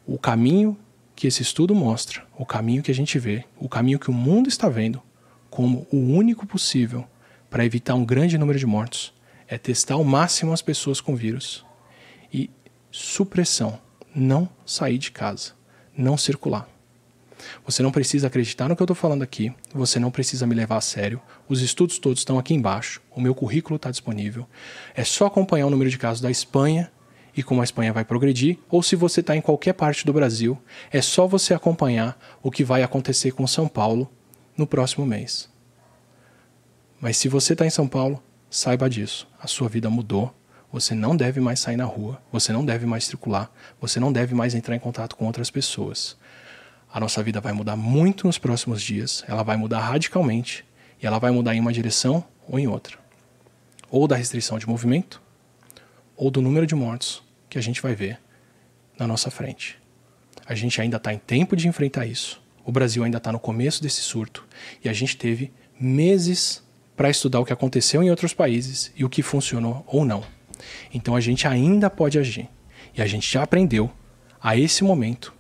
[0.06, 0.78] O caminho
[1.16, 4.48] que esse estudo mostra, o caminho que a gente vê, o caminho que o mundo
[4.48, 5.02] está vendo
[5.50, 7.06] como o único possível
[7.50, 9.14] para evitar um grande número de mortos
[9.48, 11.66] é testar ao máximo as pessoas com vírus
[12.32, 12.50] e
[12.92, 13.80] supressão,
[14.14, 15.54] não sair de casa,
[15.98, 16.70] não circular.
[17.66, 20.78] Você não precisa acreditar no que eu estou falando aqui, você não precisa me levar
[20.78, 21.22] a sério.
[21.48, 24.48] Os estudos todos estão aqui embaixo, o meu currículo está disponível.
[24.94, 26.92] É só acompanhar o número de casos da Espanha
[27.36, 30.62] e como a Espanha vai progredir, ou se você está em qualquer parte do Brasil,
[30.92, 34.12] é só você acompanhar o que vai acontecer com São Paulo
[34.60, 35.50] no próximo mês.
[37.00, 39.26] Mas se você está em São Paulo, saiba disso.
[39.42, 40.36] A sua vida mudou.
[40.72, 42.22] Você não deve mais sair na rua.
[42.30, 43.50] Você não deve mais circular.
[43.80, 46.18] Você não deve mais entrar em contato com outras pessoas.
[46.92, 49.24] A nossa vida vai mudar muito nos próximos dias.
[49.30, 50.66] Ela vai mudar radicalmente.
[51.02, 52.98] E ela vai mudar em uma direção ou em outra.
[53.90, 55.22] Ou da restrição de movimento,
[56.18, 58.20] ou do número de mortos que a gente vai ver
[59.00, 59.80] na nossa frente.
[60.46, 62.42] A gente ainda está em tempo de enfrentar isso.
[62.70, 64.46] O Brasil ainda está no começo desse surto.
[64.86, 66.62] E a gente teve meses
[66.96, 70.24] para estudar o que aconteceu em outros países e o que funcionou ou não.
[70.94, 72.48] Então a gente ainda pode agir.
[72.96, 73.92] E a gente já aprendeu
[74.40, 75.34] a esse momento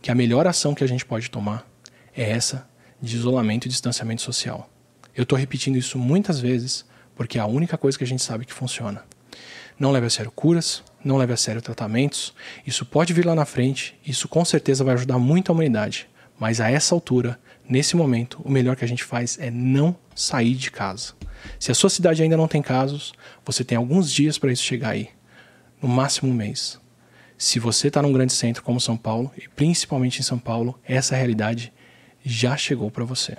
[0.00, 1.70] que a melhor ação que a gente pode tomar
[2.16, 2.66] é essa
[2.98, 4.70] de isolamento e distanciamento social.
[5.14, 8.46] Eu estou repetindo isso muitas vezes porque é a única coisa que a gente sabe
[8.46, 9.04] que funciona.
[9.78, 12.32] Não leve a sério curas, não leve a sério tratamentos.
[12.66, 16.08] Isso pode vir lá na frente, isso com certeza vai ajudar muito a humanidade.
[16.40, 17.38] Mas a essa altura,
[17.68, 21.12] nesse momento, o melhor que a gente faz é não sair de casa.
[21.58, 23.12] Se a sua cidade ainda não tem casos,
[23.44, 25.10] você tem alguns dias para isso chegar aí,
[25.82, 26.80] no máximo um mês.
[27.36, 31.14] Se você está num grande centro como São Paulo, e principalmente em São Paulo, essa
[31.14, 31.72] realidade
[32.24, 33.36] já chegou para você.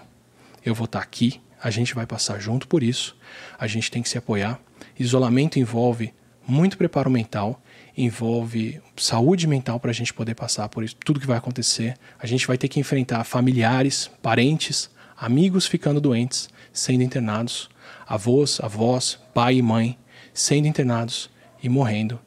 [0.63, 3.17] Eu vou estar tá aqui, a gente vai passar junto por isso,
[3.57, 4.59] a gente tem que se apoiar.
[4.97, 6.13] Isolamento envolve
[6.47, 7.61] muito preparo mental,
[7.97, 11.95] envolve saúde mental para a gente poder passar por isso, tudo que vai acontecer.
[12.19, 17.69] A gente vai ter que enfrentar familiares, parentes, amigos ficando doentes, sendo internados,
[18.07, 19.97] avós, avós, pai e mãe
[20.33, 21.29] sendo internados
[21.61, 22.19] e morrendo.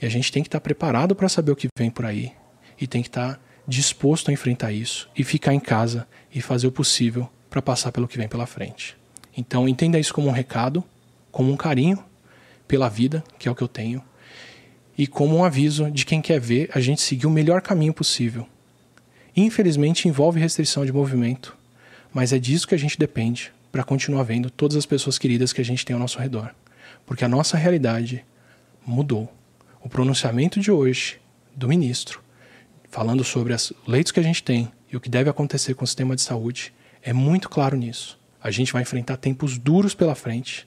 [0.00, 2.32] E a gente tem que estar preparado para saber o que vem por aí
[2.80, 6.72] e tem que estar disposto a enfrentar isso e ficar em casa e fazer o
[6.72, 8.96] possível para passar pelo que vem pela frente.
[9.36, 10.82] Então entenda isso como um recado,
[11.30, 12.02] como um carinho
[12.66, 14.02] pela vida, que é o que eu tenho,
[15.02, 18.46] e como um aviso de quem quer ver a gente seguir o melhor caminho possível.
[19.34, 21.56] Infelizmente envolve restrição de movimento,
[22.14, 25.60] mas é disso que a gente depende para continuar vendo todas as pessoas queridas que
[25.60, 26.54] a gente tem ao nosso redor.
[27.04, 28.24] Porque a nossa realidade
[28.86, 29.28] mudou.
[29.80, 31.18] O pronunciamento de hoje
[31.52, 32.22] do ministro,
[32.88, 35.88] falando sobre os leitos que a gente tem e o que deve acontecer com o
[35.88, 36.72] sistema de saúde,
[37.02, 38.16] é muito claro nisso.
[38.40, 40.64] A gente vai enfrentar tempos duros pela frente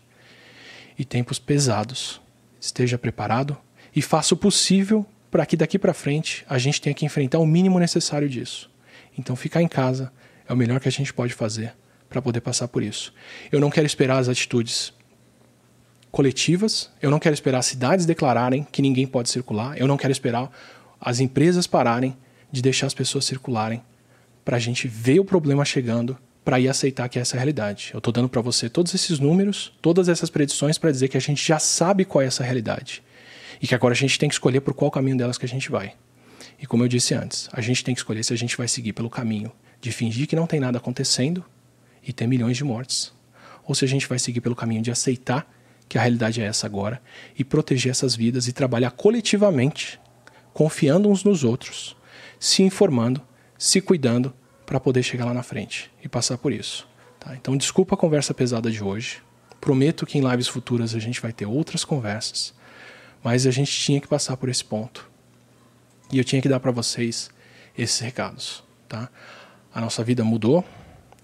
[0.99, 2.19] e tempos pesados.
[2.59, 3.57] Esteja preparado
[3.95, 7.45] e faça o possível para que daqui para frente a gente tenha que enfrentar o
[7.45, 8.69] mínimo necessário disso.
[9.17, 10.11] Então, ficar em casa
[10.47, 11.73] é o melhor que a gente pode fazer
[12.09, 13.13] para poder passar por isso.
[13.51, 14.93] Eu não quero esperar as atitudes
[16.11, 20.11] coletivas, eu não quero esperar as cidades declararem que ninguém pode circular, eu não quero
[20.11, 20.49] esperar
[20.99, 22.15] as empresas pararem
[22.51, 23.81] de deixar as pessoas circularem
[24.43, 27.89] para a gente ver o problema chegando para ir aceitar que essa é a realidade.
[27.93, 31.21] Eu estou dando para você todos esses números, todas essas predições para dizer que a
[31.21, 33.03] gente já sabe qual é essa realidade
[33.61, 35.69] e que agora a gente tem que escolher por qual caminho delas que a gente
[35.69, 35.93] vai.
[36.59, 38.93] E como eu disse antes, a gente tem que escolher se a gente vai seguir
[38.93, 39.51] pelo caminho
[39.81, 41.43] de fingir que não tem nada acontecendo
[42.03, 43.13] e ter milhões de mortes,
[43.65, 45.51] ou se a gente vai seguir pelo caminho de aceitar
[45.87, 47.01] que a realidade é essa agora
[47.37, 49.99] e proteger essas vidas e trabalhar coletivamente,
[50.53, 51.95] confiando uns nos outros,
[52.39, 53.21] se informando,
[53.57, 54.33] se cuidando
[54.65, 56.87] para poder chegar lá na frente e passar por isso.
[57.19, 57.35] Tá?
[57.35, 59.21] Então, desculpa a conversa pesada de hoje.
[59.61, 62.53] Prometo que em lives futuras a gente vai ter outras conversas,
[63.25, 65.09] mas a gente tinha que passar por esse ponto.
[66.11, 67.31] E eu tinha que dar para vocês
[67.75, 68.63] esses recados.
[68.87, 69.09] Tá?
[69.73, 70.63] A nossa vida mudou,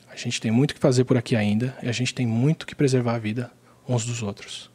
[0.09, 2.73] a gente tem muito que fazer por aqui ainda e a gente tem muito que
[2.73, 3.51] preservar a vida
[3.87, 4.71] uns dos outros.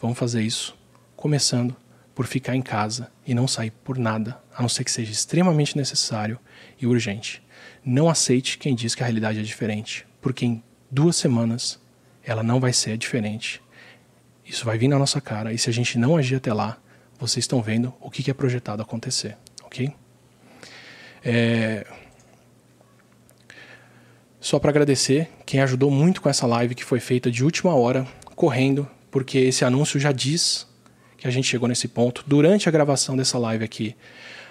[0.00, 0.74] Vamos fazer isso
[1.14, 1.76] começando
[2.14, 5.76] por ficar em casa e não sair por nada, a não ser que seja extremamente
[5.76, 6.40] necessário
[6.80, 7.42] e urgente.
[7.84, 11.78] Não aceite quem diz que a realidade é diferente, porque em duas semanas
[12.24, 13.60] ela não vai ser diferente.
[14.50, 16.76] Isso vai vir na nossa cara e se a gente não agir até lá,
[17.20, 19.94] vocês estão vendo o que é projetado acontecer, ok?
[21.24, 21.86] É...
[24.40, 28.04] Só para agradecer quem ajudou muito com essa live que foi feita de última hora,
[28.34, 30.66] correndo, porque esse anúncio já diz
[31.16, 32.24] que a gente chegou nesse ponto.
[32.26, 33.94] Durante a gravação dessa live aqui,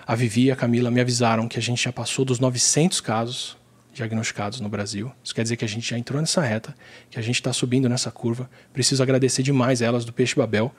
[0.08, 3.58] a Vivi e a Camila me avisaram que a gente já passou dos 900 casos
[4.00, 5.12] diagnosticados no Brasil.
[5.24, 6.76] Isso quer dizer que a gente já entrou nessa reta,
[7.10, 8.50] que a gente está subindo nessa curva.
[8.74, 10.74] Preciso agradecer demais elas do Peixe Babel,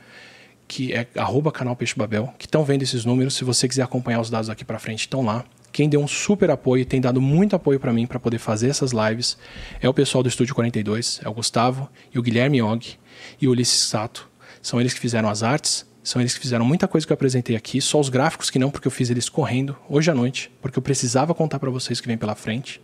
[0.66, 3.34] que é arroba canal Peixe Babel, que estão vendo esses números.
[3.34, 5.44] Se você quiser acompanhar os dados aqui para frente, estão lá.
[5.72, 8.90] Quem deu um super apoio, tem dado muito apoio para mim para poder fazer essas
[8.90, 9.38] lives,
[9.80, 12.98] é o pessoal do Estúdio 42, é o Gustavo e o Guilherme Og
[13.40, 14.28] e o Ulisses Sato.
[14.60, 17.54] São eles que fizeram as artes, são eles que fizeram muita coisa que eu apresentei
[17.54, 20.76] aqui, só os gráficos que não, porque eu fiz eles correndo hoje à noite, porque
[20.76, 22.80] eu precisava contar para vocês que vem pela frente.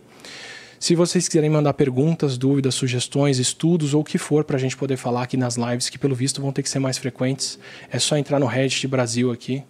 [0.79, 4.77] Se vocês quiserem mandar perguntas, dúvidas, sugestões, estudos ou o que for para a gente
[4.77, 7.57] poder falar aqui nas lives, que pelo visto vão ter que ser mais frequentes,
[7.91, 9.63] é só entrar no Reddit Brasil aqui,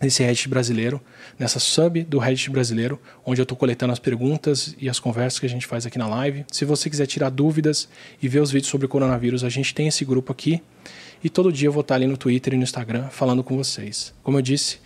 [0.00, 0.98] nesse Reddit brasileiro,
[1.38, 5.44] nessa sub do Reddit brasileiro, onde eu estou coletando as perguntas e as conversas que
[5.44, 6.46] a gente faz aqui na live.
[6.50, 7.86] Se você quiser tirar dúvidas
[8.22, 10.62] e ver os vídeos sobre o coronavírus, a gente tem esse grupo aqui.
[11.22, 14.14] E todo dia eu vou estar ali no Twitter e no Instagram falando com vocês.
[14.22, 14.78] Como eu disse,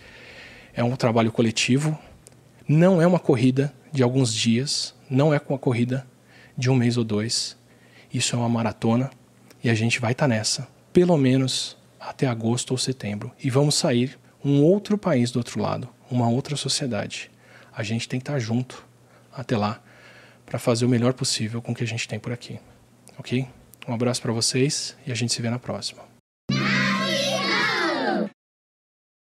[0.74, 1.97] é um trabalho coletivo,
[2.69, 6.06] não é uma corrida de alguns dias, não é uma corrida
[6.56, 7.56] de um mês ou dois.
[8.12, 9.10] Isso é uma maratona
[9.62, 13.32] e a gente vai estar nessa, pelo menos até agosto ou setembro.
[13.43, 17.31] E vamos sair um outro país do outro lado, uma outra sociedade.
[17.74, 18.86] A gente tem que estar junto
[19.32, 19.81] até lá
[20.44, 22.59] para fazer o melhor possível com o que a gente tem por aqui.
[23.19, 23.47] Ok?
[23.86, 26.07] Um abraço para vocês e a gente se vê na próxima.